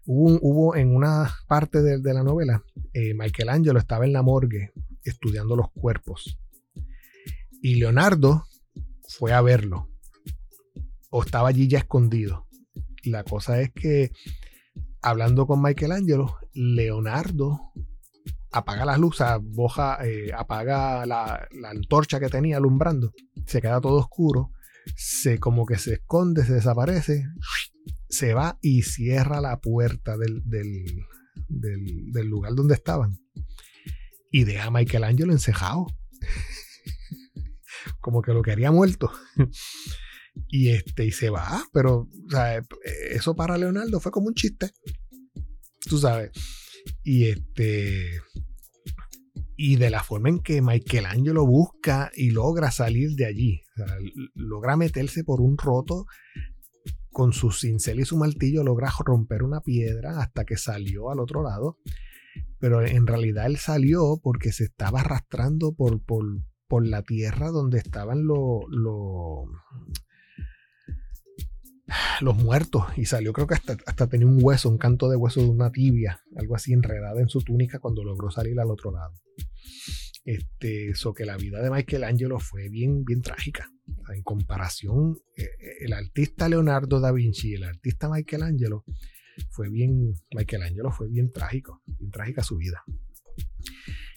Hubo, 0.06 0.38
hubo 0.42 0.76
en 0.76 0.94
una 0.94 1.30
parte 1.46 1.82
de, 1.82 2.14
la 2.14 2.22
novela, 2.22 2.64
eh, 2.92 3.14
Michelangelo 3.14 3.78
estaba 3.78 4.04
en 4.04 4.12
la 4.12 4.22
morgue 4.22 4.72
estudiando 5.04 5.56
los 5.56 5.70
cuerpos. 5.70 6.38
Y 7.62 7.76
Leonardo 7.76 8.44
fue 9.08 9.32
a 9.32 9.40
verlo. 9.40 9.88
O 11.10 11.22
estaba 11.22 11.48
allí 11.48 11.68
ya 11.68 11.78
escondido. 11.78 12.46
La 13.04 13.24
cosa 13.24 13.60
es 13.60 13.70
que, 13.72 14.10
hablando 15.02 15.46
con 15.46 15.62
Michelangelo, 15.62 16.36
Leonardo 16.52 17.72
apaga 18.52 18.84
las 18.84 18.98
luces, 18.98 19.26
boja, 19.42 19.98
eh, 20.04 20.32
apaga 20.36 21.06
la, 21.06 21.48
antorcha 21.64 22.18
que 22.18 22.28
tenía 22.28 22.56
alumbrando, 22.56 23.12
se 23.46 23.60
queda 23.60 23.80
todo 23.80 23.96
oscuro, 23.96 24.52
se 24.96 25.38
como 25.38 25.66
que 25.66 25.78
se 25.78 25.94
esconde, 25.94 26.44
se 26.44 26.54
desaparece, 26.54 27.24
se 28.08 28.34
va 28.34 28.58
y 28.60 28.82
cierra 28.82 29.40
la 29.40 29.60
puerta 29.60 30.16
del, 30.16 30.42
del, 30.44 30.84
del, 31.48 32.26
lugar 32.26 32.54
donde 32.54 32.74
estaban. 32.74 33.18
Y 34.32 34.44
deja 34.44 34.66
a 34.66 34.70
Michelangelo 34.70 35.32
encejado. 35.32 35.86
como 38.00 38.22
que 38.22 38.32
lo 38.32 38.42
quería 38.42 38.70
muerto. 38.70 39.10
Y 40.50 40.70
este, 40.70 41.06
y 41.06 41.12
se 41.12 41.30
va, 41.30 41.62
pero 41.72 42.08
eso 43.10 43.34
para 43.34 43.56
Leonardo 43.56 44.00
fue 44.00 44.10
como 44.10 44.28
un 44.28 44.34
chiste. 44.34 44.70
Tú 45.88 45.98
sabes. 45.98 46.30
Y 47.02 47.26
este 47.26 48.20
y 49.62 49.76
de 49.76 49.90
la 49.90 50.02
forma 50.02 50.30
en 50.30 50.40
que 50.40 50.62
Michelangelo 50.62 51.46
busca 51.46 52.10
y 52.16 52.30
logra 52.30 52.70
salir 52.70 53.10
de 53.10 53.26
allí. 53.26 53.60
logra 54.34 54.76
meterse 54.76 55.22
por 55.22 55.42
un 55.42 55.58
roto 55.58 56.06
con 57.10 57.32
su 57.32 57.50
cincel 57.50 58.00
y 58.00 58.04
su 58.04 58.16
martillo, 58.16 58.64
logra 58.64 58.90
romper 59.04 59.42
una 59.42 59.60
piedra 59.60 60.20
hasta 60.20 60.44
que 60.44 60.56
salió 60.56 61.10
al 61.10 61.20
otro 61.20 61.42
lado. 61.42 61.76
Pero 62.58 62.84
en 62.86 63.06
realidad 63.06 63.46
él 63.46 63.58
salió 63.58 64.18
porque 64.22 64.50
se 64.50 64.64
estaba 64.64 65.00
arrastrando 65.00 65.74
por, 65.74 66.02
por, 66.04 66.24
por 66.66 66.86
la 66.86 67.02
tierra 67.02 67.50
donde 67.50 67.78
estaban 67.78 68.26
los, 68.26 68.64
los 72.20 72.36
muertos 72.36 72.84
y 72.96 73.04
salió 73.04 73.32
creo 73.32 73.46
que 73.46 73.54
hasta, 73.54 73.76
hasta 73.86 74.08
tenía 74.08 74.26
un 74.26 74.38
hueso, 74.40 74.68
un 74.68 74.78
canto 74.78 75.08
de 75.08 75.16
hueso 75.16 75.40
de 75.40 75.48
una 75.48 75.70
tibia, 75.70 76.22
algo 76.36 76.56
así 76.56 76.72
enredada 76.72 77.20
en 77.20 77.28
su 77.28 77.40
túnica 77.40 77.78
cuando 77.78 78.04
logró 78.04 78.30
salir 78.30 78.58
al 78.60 78.70
otro 78.70 78.92
lado. 78.92 79.14
Este, 80.24 80.90
eso 80.90 81.14
que 81.14 81.24
la 81.24 81.36
vida 81.36 81.62
de 81.62 81.70
Michelangelo 81.70 82.38
fue 82.38 82.68
bien, 82.68 83.04
bien 83.04 83.22
trágica. 83.22 83.70
En 84.14 84.22
comparación, 84.22 85.16
eh, 85.36 85.42
eh, 85.42 85.76
el 85.80 85.92
artista 85.92 86.48
Leonardo 86.48 87.00
da 87.00 87.10
Vinci 87.10 87.50
y 87.50 87.54
el 87.54 87.64
artista 87.64 88.08
Michelangelo 88.08 88.84
fue 89.50 89.70
bien, 89.70 90.14
Michelangelo 90.36 90.92
fue 90.92 91.08
bien 91.08 91.32
trágico, 91.32 91.82
bien 91.86 92.10
trágica 92.10 92.42
su 92.42 92.56
vida. 92.56 92.84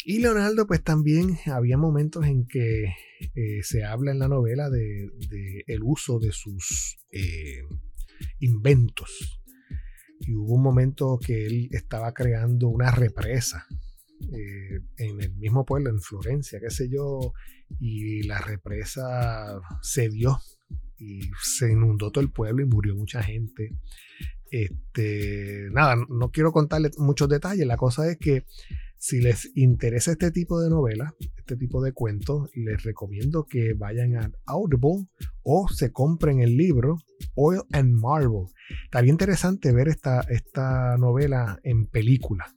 Y 0.05 0.19
Leonardo, 0.19 0.67
pues 0.67 0.83
también 0.83 1.37
había 1.45 1.77
momentos 1.77 2.25
en 2.25 2.45
que 2.45 2.85
eh, 3.35 3.63
se 3.63 3.83
habla 3.83 4.11
en 4.11 4.19
la 4.19 4.27
novela 4.27 4.69
de, 4.69 5.09
el 5.67 5.79
uso 5.83 6.19
de 6.19 6.31
sus 6.31 6.97
inventos. 8.39 9.41
Y 10.19 10.35
hubo 10.35 10.55
un 10.55 10.63
momento 10.63 11.19
que 11.25 11.45
él 11.45 11.69
estaba 11.71 12.13
creando 12.13 12.67
una 12.69 12.91
represa 12.91 13.65
eh, 14.31 14.79
en 14.97 15.21
el 15.21 15.35
mismo 15.35 15.65
pueblo, 15.65 15.89
en 15.89 15.99
Florencia, 15.99 16.59
qué 16.59 16.69
sé 16.69 16.89
yo, 16.89 17.33
y 17.79 18.23
la 18.23 18.39
represa 18.39 19.59
cedió 19.81 20.39
y 20.97 21.21
se 21.41 21.71
inundó 21.71 22.11
todo 22.11 22.23
el 22.23 22.31
pueblo 22.31 22.63
y 22.63 22.67
murió 22.67 22.95
mucha 22.95 23.21
gente. 23.21 23.75
Este, 24.49 25.67
nada, 25.71 25.97
no 26.07 26.31
quiero 26.31 26.51
contarles 26.51 26.97
muchos 26.99 27.27
detalles. 27.27 27.65
La 27.65 27.77
cosa 27.77 28.09
es 28.09 28.17
que 28.17 28.45
si 29.03 29.19
les 29.19 29.51
interesa 29.55 30.13
este 30.13 30.31
tipo 30.31 30.61
de 30.61 30.69
novela, 30.69 31.13
este 31.35 31.57
tipo 31.57 31.83
de 31.83 31.91
cuentos, 31.91 32.49
les 32.55 32.83
recomiendo 32.83 33.43
que 33.43 33.73
vayan 33.73 34.15
a 34.15 34.31
Audible 34.45 35.09
o 35.43 35.67
se 35.67 35.91
compren 35.91 36.39
el 36.39 36.55
libro 36.55 36.95
Oil 37.35 37.63
and 37.73 37.99
Marble. 37.99 38.45
Estaría 38.85 39.11
interesante 39.11 39.73
ver 39.73 39.89
esta, 39.89 40.21
esta 40.29 40.95
novela 40.97 41.59
en 41.63 41.87
película. 41.87 42.55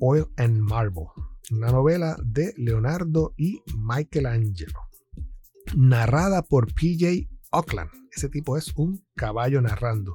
Oil 0.00 0.26
and 0.36 0.60
Marble, 0.60 1.06
una 1.50 1.72
novela 1.72 2.16
de 2.24 2.54
Leonardo 2.56 3.34
y 3.36 3.60
Michelangelo, 3.76 4.78
narrada 5.76 6.42
por 6.42 6.72
PJ 6.72 7.28
Auckland. 7.50 7.90
Ese 8.14 8.28
tipo 8.28 8.56
es 8.56 8.72
un 8.76 9.04
caballo 9.16 9.60
narrando. 9.60 10.14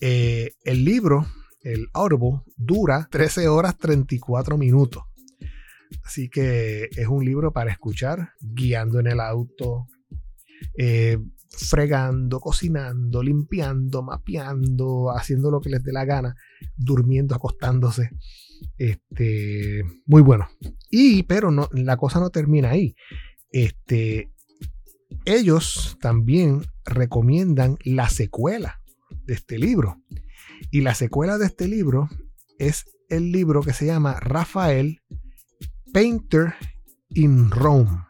Eh, 0.00 0.52
el 0.64 0.82
libro, 0.86 1.26
el 1.66 1.88
Audible, 1.92 2.42
dura 2.56 3.08
13 3.10 3.48
horas 3.48 3.76
34 3.76 4.56
minutos. 4.56 5.02
Así 6.04 6.28
que 6.28 6.88
es 6.96 7.08
un 7.08 7.24
libro 7.24 7.52
para 7.52 7.72
escuchar 7.72 8.30
guiando 8.40 9.00
en 9.00 9.08
el 9.08 9.20
auto, 9.20 9.86
eh, 10.78 11.18
fregando, 11.48 12.38
cocinando, 12.38 13.22
limpiando, 13.22 14.02
mapeando, 14.02 15.10
haciendo 15.10 15.50
lo 15.50 15.60
que 15.60 15.70
les 15.70 15.82
dé 15.82 15.92
la 15.92 16.04
gana, 16.04 16.36
durmiendo, 16.76 17.34
acostándose. 17.34 18.10
Este, 18.78 19.82
muy 20.06 20.22
bueno. 20.22 20.48
Y, 20.90 21.24
pero 21.24 21.50
no, 21.50 21.68
la 21.72 21.96
cosa 21.96 22.20
no 22.20 22.30
termina 22.30 22.70
ahí. 22.70 22.94
Este, 23.50 24.30
ellos 25.24 25.98
también 26.00 26.62
recomiendan 26.84 27.76
la 27.84 28.08
secuela 28.08 28.80
de 29.24 29.34
este 29.34 29.58
libro. 29.58 30.00
Y 30.70 30.80
la 30.80 30.94
secuela 30.94 31.38
de 31.38 31.46
este 31.46 31.68
libro 31.68 32.08
es 32.58 32.84
el 33.08 33.32
libro 33.32 33.62
que 33.62 33.72
se 33.72 33.86
llama 33.86 34.18
Rafael 34.20 35.00
Painter 35.92 36.54
in 37.10 37.50
Rome. 37.50 38.04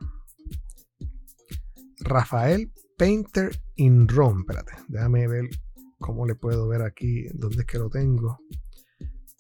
Rafael 2.01 2.73
Painter 2.97 3.51
in 3.77 4.09
Rome. 4.09 4.41
Espérate, 4.41 4.73
déjame 4.89 5.29
ver 5.29 5.49
¿Cómo 5.99 6.27
le 6.27 6.35
puedo 6.35 6.69
ver 6.69 6.83
aquí? 6.83 7.27
¿Dónde 7.35 7.63
es 7.63 7.67
que 7.67 7.79
lo 7.79 7.89
tengo? 7.89 8.39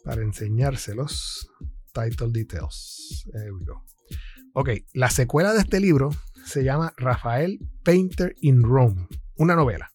Para 0.04 0.22
enseñárselos. 0.22 1.50
Title 1.92 2.30
Details. 2.30 3.28
There 3.32 3.52
we 3.52 3.64
go. 3.64 3.84
Ok, 4.54 4.70
la 4.94 5.10
secuela 5.10 5.52
de 5.52 5.60
este 5.60 5.80
libro 5.80 6.10
se 6.44 6.64
llama 6.64 6.92
Rafael 6.96 7.58
Painter 7.84 8.34
in 8.40 8.62
Rome, 8.62 9.06
una 9.36 9.54
novela. 9.54 9.90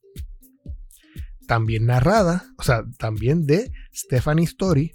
También 1.51 1.85
narrada, 1.85 2.45
o 2.57 2.63
sea, 2.63 2.85
también 2.97 3.45
de 3.45 3.73
Stephanie 3.93 4.45
Story 4.45 4.93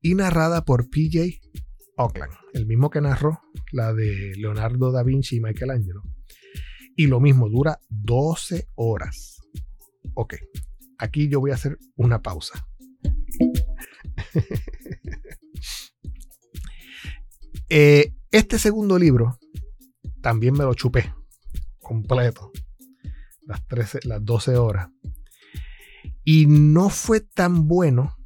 y 0.00 0.14
narrada 0.14 0.64
por 0.64 0.88
PJ 0.88 1.40
Oakland, 1.96 2.32
el 2.52 2.66
mismo 2.66 2.90
que 2.90 3.00
narró 3.00 3.40
la 3.72 3.92
de 3.92 4.34
Leonardo 4.36 4.92
da 4.92 5.02
Vinci 5.02 5.38
y 5.38 5.40
Michelangelo. 5.40 6.04
Y 6.94 7.08
lo 7.08 7.18
mismo, 7.18 7.48
dura 7.48 7.80
12 7.88 8.68
horas. 8.76 9.38
Ok, 10.14 10.36
aquí 10.96 11.28
yo 11.28 11.40
voy 11.40 11.50
a 11.50 11.54
hacer 11.54 11.76
una 11.96 12.22
pausa. 12.22 12.64
Eh, 17.72 18.14
este 18.32 18.58
segundo 18.58 18.98
libro 18.98 19.38
también 20.22 20.54
me 20.54 20.64
lo 20.64 20.74
chupé 20.74 21.14
completo. 21.78 22.50
Las, 23.42 23.64
13, 23.68 24.00
las 24.04 24.24
12 24.24 24.56
horas. 24.56 24.88
Y 26.32 26.46
no 26.46 26.90
fue 26.90 27.18
tan 27.18 27.66
bueno 27.66 28.16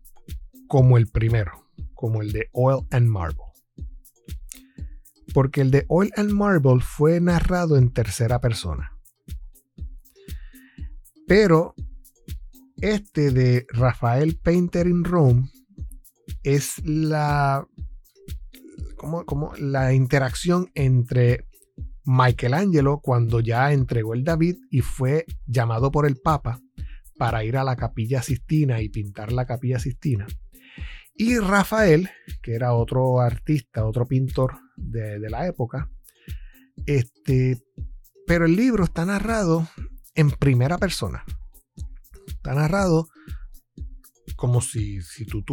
como 0.68 0.98
el 0.98 1.06
primero, 1.06 1.70
como 1.94 2.20
el 2.20 2.32
de 2.32 2.50
Oil 2.52 2.86
and 2.90 3.08
Marble. 3.08 3.46
Porque 5.32 5.62
el 5.62 5.70
de 5.70 5.86
Oil 5.88 6.10
and 6.16 6.30
Marble 6.30 6.82
fue 6.82 7.18
narrado 7.22 7.78
en 7.78 7.94
tercera 7.94 8.42
persona. 8.42 8.92
Pero 11.26 11.74
este 12.76 13.30
de 13.30 13.66
Rafael 13.70 14.36
Painter 14.36 14.86
in 14.86 15.02
Rome 15.04 15.48
es 16.42 16.84
la, 16.84 17.66
como, 18.98 19.24
como 19.24 19.54
la 19.56 19.94
interacción 19.94 20.70
entre 20.74 21.48
Michelangelo 22.04 23.00
cuando 23.00 23.40
ya 23.40 23.72
entregó 23.72 24.12
el 24.12 24.24
David 24.24 24.56
y 24.70 24.82
fue 24.82 25.24
llamado 25.46 25.90
por 25.90 26.04
el 26.04 26.18
Papa 26.18 26.60
para 27.18 27.44
ir 27.44 27.56
a 27.56 27.64
la 27.64 27.76
capilla 27.76 28.22
Sistina 28.22 28.80
y 28.80 28.88
pintar 28.88 29.32
la 29.32 29.46
capilla 29.46 29.78
Sistina. 29.78 30.26
Y 31.16 31.38
Rafael, 31.38 32.10
que 32.42 32.54
era 32.54 32.74
otro 32.74 33.20
artista, 33.20 33.86
otro 33.86 34.06
pintor 34.06 34.58
de, 34.76 35.20
de 35.20 35.30
la 35.30 35.46
época, 35.46 35.90
este, 36.86 37.62
pero 38.26 38.46
el 38.46 38.56
libro 38.56 38.84
está 38.84 39.04
narrado 39.04 39.68
en 40.14 40.30
primera 40.30 40.78
persona. 40.78 41.24
Está 42.26 42.54
narrado 42.54 43.08
como 44.36 44.60
si, 44.60 45.02
si 45.02 45.24
tú 45.24 45.44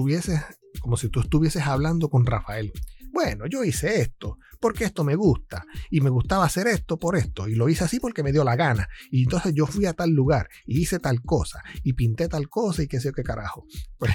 como 0.79 0.97
si 0.97 1.09
tú 1.09 1.19
estuvieses 1.19 1.65
hablando 1.67 2.09
con 2.09 2.25
Rafael. 2.25 2.71
Bueno, 3.11 3.45
yo 3.47 3.63
hice 3.63 4.01
esto 4.01 4.37
porque 4.59 4.85
esto 4.85 5.03
me 5.03 5.15
gusta 5.15 5.65
y 5.89 6.01
me 6.01 6.09
gustaba 6.09 6.45
hacer 6.45 6.67
esto 6.67 6.97
por 6.97 7.17
esto 7.17 7.47
y 7.47 7.55
lo 7.55 7.67
hice 7.67 7.83
así 7.83 7.99
porque 7.99 8.23
me 8.23 8.31
dio 8.31 8.43
la 8.43 8.55
gana 8.55 8.87
y 9.09 9.23
entonces 9.23 9.53
yo 9.53 9.65
fui 9.65 9.85
a 9.85 9.93
tal 9.93 10.11
lugar 10.11 10.49
y 10.65 10.81
hice 10.81 10.99
tal 10.99 11.21
cosa 11.21 11.61
y 11.83 11.93
pinté 11.93 12.27
tal 12.27 12.47
cosa 12.47 12.83
y 12.83 12.87
qué 12.87 12.99
sé 12.99 13.09
yo 13.09 13.13
qué 13.13 13.23
carajo. 13.23 13.65
Pues, 13.97 14.13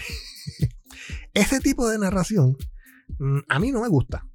ese 1.35 1.61
tipo 1.61 1.89
de 1.89 1.99
narración 1.99 2.57
mm, 3.19 3.39
a 3.49 3.59
mí 3.59 3.73
no 3.73 3.83
me 3.83 3.89
gusta. 3.89 4.27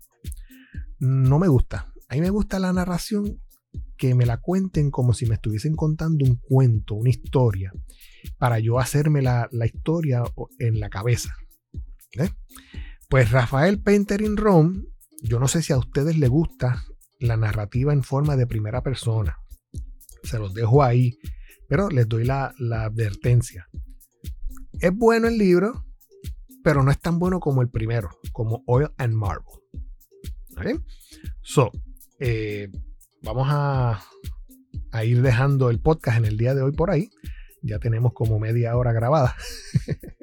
No 1.00 1.40
me 1.40 1.48
gusta. 1.48 1.92
A 2.10 2.16
mí 2.16 2.22
me 2.22 2.30
gusta 2.30 2.60
la 2.60 2.74
narración 2.74 3.42
que 3.98 4.16
me 4.16 4.26
la 4.26 4.38
cuenten 4.38 4.92
como 4.92 5.14
si 5.14 5.26
me 5.26 5.36
estuviesen 5.36 5.76
contando 5.76 6.26
un 6.26 6.36
cuento, 6.36 6.96
una 6.96 7.10
historia, 7.10 7.72
para 8.38 8.60
yo 8.60 8.80
hacerme 8.80 9.22
la, 9.22 9.48
historia 9.64 10.24
en 10.60 10.80
la 10.80 10.90
cabeza. 10.90 11.36
Pues 13.12 13.30
Rafael 13.30 13.78
Painter 13.78 14.22
in 14.22 14.38
Rome, 14.38 14.86
yo 15.22 15.38
no 15.38 15.50
sé 15.50 15.62
si 15.62 15.74
a 15.74 15.78
ustedes 15.78 16.18
les 16.18 16.30
gusta 16.30 16.86
la 17.20 17.36
narrativa 17.36 17.92
en 17.92 18.04
forma 18.04 18.38
de 18.38 18.48
primera 18.48 18.84
persona. 18.84 19.38
Se 20.24 20.40
los 20.40 20.54
dejo 20.54 20.82
ahí, 20.82 21.20
pero 21.68 21.90
les 21.90 22.08
doy 22.08 22.24
la, 22.24 22.54
advertencia. 22.58 23.68
Es 24.80 24.96
bueno 24.96 25.28
el 25.28 25.38
libro, 25.38 25.86
pero 26.64 26.84
no 26.84 26.92
es 26.92 27.02
tan 27.02 27.20
bueno 27.20 27.42
como 27.42 27.62
el 27.62 27.68
primero, 27.68 28.12
como 28.32 28.64
Oil 28.66 28.88
and 28.98 29.14
Marble. 29.14 29.60
So, 31.42 31.70
eh, 32.18 32.72
vamos 33.24 33.48
a, 33.50 34.02
ir 35.04 35.22
dejando 35.22 35.70
el 35.70 35.82
podcast 35.82 36.18
en 36.18 36.24
el 36.24 36.38
día 36.38 36.56
de 36.56 36.62
hoy 36.62 36.72
por 36.72 36.90
ahí. 36.90 37.10
Ya 37.62 37.78
tenemos 37.78 38.14
como 38.14 38.40
media 38.40 38.78
hora 38.78 38.94
grabada. 38.94 39.36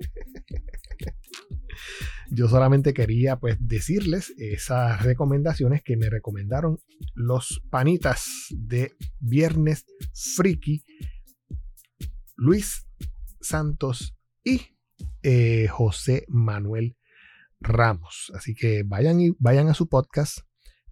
Yo 2.31 2.49
solamente 2.49 2.93
quería 2.93 3.37
pues 3.37 3.57
decirles 3.61 4.35
esas 4.39 5.03
recomendaciones 5.03 5.83
que 5.83 5.97
me 5.97 6.11
recomendaron 6.11 6.79
los 7.15 7.63
panitas 7.71 8.27
de 8.51 8.93
Viernes 9.21 9.87
Friki, 10.37 10.85
Luis 12.37 12.87
Santos 13.41 14.15
y 14.45 14.61
eh, 15.23 15.69
José 15.69 16.25
Manuel 16.29 16.97
Ramos. 17.61 18.33
Así 18.35 18.55
que 18.55 18.83
vayan 18.85 19.21
y 19.21 19.31
vayan 19.39 19.69
a 19.69 19.75
su 19.75 19.89
podcast, 19.89 20.39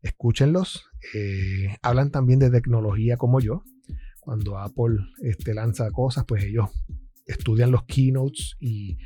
escúchenlos. 0.03 0.85
Eh, 1.15 1.77
hablan 1.83 2.11
también 2.11 2.39
de 2.39 2.51
tecnología 2.51 3.17
como 3.17 3.41
yo. 3.41 3.63
Cuando 4.21 4.59
Apple 4.59 4.97
este, 5.23 5.55
lanza 5.55 5.91
cosas, 5.91 6.25
pues 6.27 6.45
ellos 6.45 6.71
estudian 7.27 7.71
los 7.71 7.85
keynotes 7.85 8.57
y, 8.59 8.99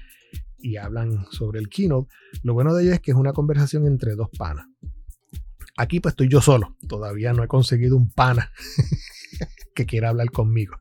hablan 0.76 1.26
sobre 1.30 1.60
el 1.60 1.68
keynote. 1.68 2.12
Lo 2.42 2.54
bueno 2.54 2.74
de 2.74 2.82
ellos 2.82 2.94
es 2.94 3.00
que 3.00 3.10
es 3.10 3.16
una 3.16 3.32
conversación 3.32 3.86
entre 3.86 4.14
dos 4.14 4.28
panas. 4.36 4.66
Aquí 5.76 6.00
pues 6.00 6.12
estoy 6.12 6.28
yo 6.28 6.40
solo. 6.40 6.76
Todavía 6.88 7.32
no 7.32 7.42
he 7.42 7.48
conseguido 7.48 7.96
un 7.96 8.10
pana 8.10 8.52
que 9.74 9.86
quiera 9.86 10.10
hablar 10.10 10.30
conmigo. 10.30 10.76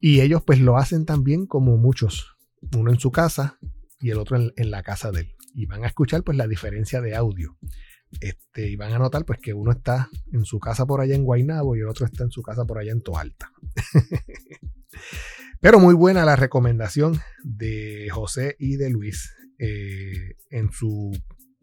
y 0.00 0.20
ellos 0.20 0.42
pues 0.44 0.60
lo 0.60 0.76
hacen 0.76 1.06
también 1.06 1.46
como 1.46 1.76
muchos. 1.76 2.36
Uno 2.76 2.90
en 2.90 3.00
su 3.00 3.10
casa 3.10 3.58
y 4.00 4.10
el 4.10 4.18
otro 4.18 4.36
en, 4.36 4.52
en 4.56 4.70
la 4.70 4.82
casa 4.82 5.10
de 5.10 5.20
él. 5.20 5.36
Y 5.54 5.66
van 5.66 5.84
a 5.84 5.88
escuchar 5.88 6.22
pues 6.22 6.36
la 6.36 6.46
diferencia 6.46 7.00
de 7.00 7.16
audio. 7.16 7.56
Este, 8.20 8.68
y 8.68 8.76
van 8.76 8.92
a 8.92 8.98
notar 8.98 9.24
pues 9.24 9.38
que 9.40 9.54
uno 9.54 9.70
está 9.70 10.10
en 10.32 10.44
su 10.44 10.58
casa 10.58 10.84
por 10.84 11.00
allá 11.00 11.14
en 11.14 11.24
Guaynabo 11.24 11.76
y 11.76 11.80
el 11.80 11.88
otro 11.88 12.06
está 12.06 12.24
en 12.24 12.30
su 12.30 12.42
casa 12.42 12.64
por 12.64 12.78
allá 12.78 12.92
en 12.92 13.02
Toalta. 13.02 13.52
Pero 15.60 15.78
muy 15.78 15.94
buena 15.94 16.24
la 16.24 16.36
recomendación 16.36 17.20
de 17.44 18.08
José 18.10 18.56
y 18.58 18.76
de 18.76 18.88
Luis 18.88 19.34
eh, 19.58 20.36
en 20.50 20.72
su 20.72 21.12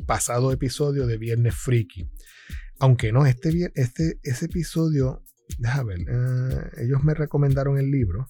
pasado 0.06 0.52
episodio 0.52 1.08
de 1.08 1.18
Viernes 1.18 1.56
Friki. 1.56 2.08
Aunque 2.80 3.12
no, 3.12 3.26
este, 3.26 3.72
este 3.74 4.20
ese 4.22 4.46
episodio, 4.46 5.24
déjame 5.58 5.96
ver, 5.96 6.02
eh, 6.02 6.84
ellos 6.84 7.04
me 7.04 7.16
recomendaron 7.16 7.80
el 7.80 7.90
libro. 7.90 8.28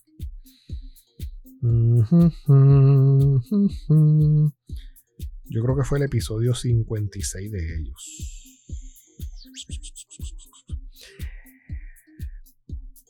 Yo 5.49 5.63
creo 5.63 5.77
que 5.77 5.84
fue 5.84 5.97
el 5.97 6.06
episodio 6.06 6.56
56 6.56 7.51
de 7.51 7.75
ellos. 7.75 8.34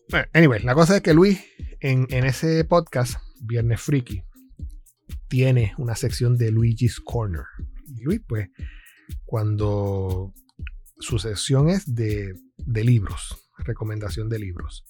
Bueno, 0.09 0.27
anyway, 0.33 0.63
la 0.63 0.73
cosa 0.73 0.95
es 0.95 1.01
que 1.01 1.13
Luis, 1.13 1.39
en, 1.79 2.07
ese 2.09 2.63
podcast, 2.65 3.19
Viernes 3.41 3.81
Freaky, 3.81 4.23
tiene 5.27 5.73
una 5.77 5.95
sección 5.95 6.37
de 6.37 6.51
Luigi's 6.51 6.99
Corner. 6.99 7.43
Y 7.87 8.03
Luis, 8.03 8.21
pues, 8.27 8.49
cuando 9.25 10.33
su 10.99 11.19
sección 11.19 11.69
es 11.69 11.93
de, 11.93 12.33
libros, 12.65 13.37
recomendación 13.59 14.29
de 14.29 14.39
libros. 14.39 14.85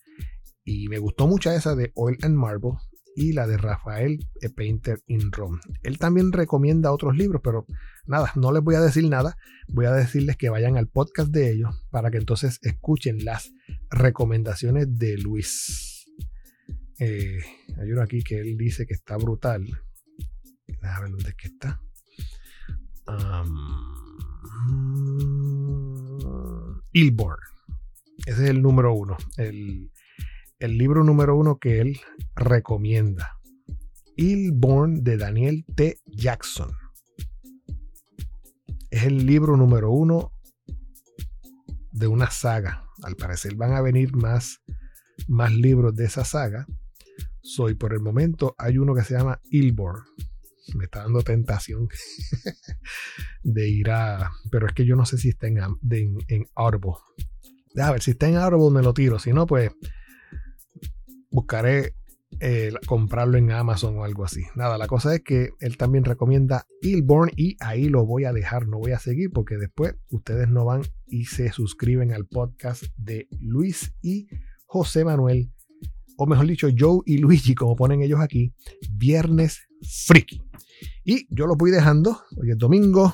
Y 0.64 0.88
me 0.88 1.00
gustó 1.00 1.28
mucho 1.28 1.52
esa 1.52 1.76
de 1.76 1.92
Oil 1.96 2.18
and 2.22 2.36
Marble, 2.36 2.72
y 3.16 3.34
la 3.34 3.48
de 3.48 3.58
Rafael 3.58 4.20
e. 4.42 4.50
Painter 4.50 5.00
in 5.08 5.32
Rome. 5.32 5.60
Él 5.82 5.98
también 5.98 6.32
recomienda 6.32 6.92
otros 6.92 7.18
libros, 7.18 7.42
pero 7.44 7.66
nada, 8.06 8.32
no 8.36 8.52
les 8.52 8.62
voy 8.62 8.76
a 8.76 8.82
decir 8.82 9.10
nada. 9.10 9.36
Voy 9.68 9.88
a 9.88 9.92
decirles 9.92 10.38
que 10.38 10.50
vayan 10.50 10.78
al 10.78 10.88
podcast 10.88 11.32
de 11.32 11.52
ellos 11.52 11.84
para 11.90 12.12
que 12.12 12.20
entonces 12.20 12.60
escuchen 12.62 13.26
las 13.26 13.52
recomendaciones 13.90 15.00
de 15.00 15.18
Luis. 15.18 15.97
Eh, 17.00 17.40
hay 17.78 17.92
uno 17.92 18.02
aquí 18.02 18.24
que 18.24 18.40
él 18.40 18.58
dice 18.58 18.88
que 18.88 18.96
está 18.96 19.18
brutal. 19.18 19.68
Déjame 20.68 21.02
ver 21.02 21.12
dónde 21.12 21.30
es 21.30 21.36
que 21.36 21.48
está. 21.48 21.80
Um, 23.08 23.88
Ese 28.26 28.44
es 28.44 28.50
el 28.50 28.62
número 28.62 28.94
uno. 28.94 29.16
El, 29.38 29.92
libro 30.60 31.04
número 31.04 31.36
uno 31.36 31.60
que 31.60 31.80
él 31.82 32.00
recomienda. 32.36 33.38
Illborn 34.16 35.04
de 35.04 35.18
Daniel 35.18 35.66
T. 35.76 36.00
Jackson. 36.08 36.72
Es 38.90 39.04
el 39.04 39.28
libro 39.28 39.56
número 39.56 39.92
uno 39.92 40.32
de 41.92 42.08
una 42.08 42.32
saga. 42.32 42.86
Al 43.04 43.16
parecer 43.16 43.56
van 43.56 43.74
a 43.74 43.82
venir 43.82 44.16
más 44.16 44.60
libros 45.52 45.96
de 45.96 46.06
esa 46.06 46.26
saga. 46.26 46.66
Soy 47.48 47.76
por 47.76 47.94
el 47.94 48.02
momento, 48.02 48.56
hay 48.58 48.78
uno 48.78 48.94
que 48.94 49.04
se 49.04 49.18
llama 49.18 49.40
Ilborn. 49.50 50.04
Me 50.76 50.84
está 50.84 51.04
dando 51.04 51.22
tentación 51.22 51.88
de 53.44 53.70
ir 53.70 53.90
a. 53.90 54.32
Pero 54.52 54.68
es 54.68 54.74
que 54.74 54.86
yo 54.86 54.98
no 54.98 55.06
sé 55.06 55.18
si 55.18 55.30
está 55.30 55.48
en, 55.48 55.60
en, 55.60 56.18
en. 56.28 56.46
A 56.56 57.92
ver, 57.92 58.02
si 58.02 58.12
está 58.12 58.28
en 58.28 58.36
Audible 58.36 58.72
me 58.72 58.84
lo 58.84 58.94
tiro. 58.94 59.18
Si 59.18 59.32
no, 59.32 59.48
pues 59.48 59.72
buscaré 61.32 61.94
eh, 62.42 62.74
comprarlo 62.86 63.38
en 63.38 63.50
Amazon 63.52 63.98
o 63.98 64.04
algo 64.04 64.26
así. 64.26 64.44
Nada, 64.56 64.78
la 64.78 64.88
cosa 64.88 65.16
es 65.16 65.22
que 65.24 65.52
él 65.62 65.78
también 65.78 66.04
recomienda 66.04 66.68
Ilborn 66.82 67.32
y 67.38 67.56
ahí 67.62 67.88
lo 67.88 68.06
voy 68.06 68.26
a 68.26 68.34
dejar, 68.34 68.68
no 68.68 68.78
voy 68.78 68.92
a 68.92 69.00
seguir 69.00 69.32
porque 69.32 69.56
después 69.56 69.96
ustedes 70.10 70.50
no 70.50 70.66
van 70.66 70.82
y 71.06 71.26
se 71.26 71.54
suscriben 71.54 72.12
al 72.12 72.26
podcast 72.26 72.84
de 72.98 73.30
Luis 73.40 73.94
y 74.02 74.28
José 74.66 75.06
Manuel, 75.06 75.54
o 76.18 76.26
mejor 76.26 76.48
dicho, 76.48 76.68
Joe 76.78 77.02
y 77.06 77.20
Luigi, 77.20 77.56
como 77.56 77.76
ponen 77.76 78.02
ellos 78.02 78.20
aquí, 78.20 78.54
Viernes 78.92 79.62
Friki. 80.06 80.42
Y 81.06 81.28
yo 81.30 81.48
lo 81.48 81.56
voy 81.56 81.72
dejando, 81.72 82.20
hoy 82.36 82.52
es 82.52 82.58
domingo, 82.58 83.14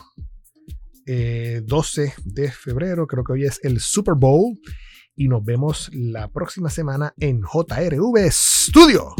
12 1.05 2.03
eh, 2.03 2.13
de 2.23 2.51
febrero, 2.51 3.05
creo 3.05 3.23
que 3.23 3.33
hoy 3.33 3.43
es 3.45 3.59
el 3.63 3.79
Super 3.79 4.15
Bowl 4.15 4.57
y 5.15 5.27
nos 5.27 5.43
vemos 5.43 5.89
la 5.93 6.29
próxima 6.29 6.69
semana 6.69 7.13
en 7.19 7.41
JRV 7.41 8.31
Studio. 8.31 9.13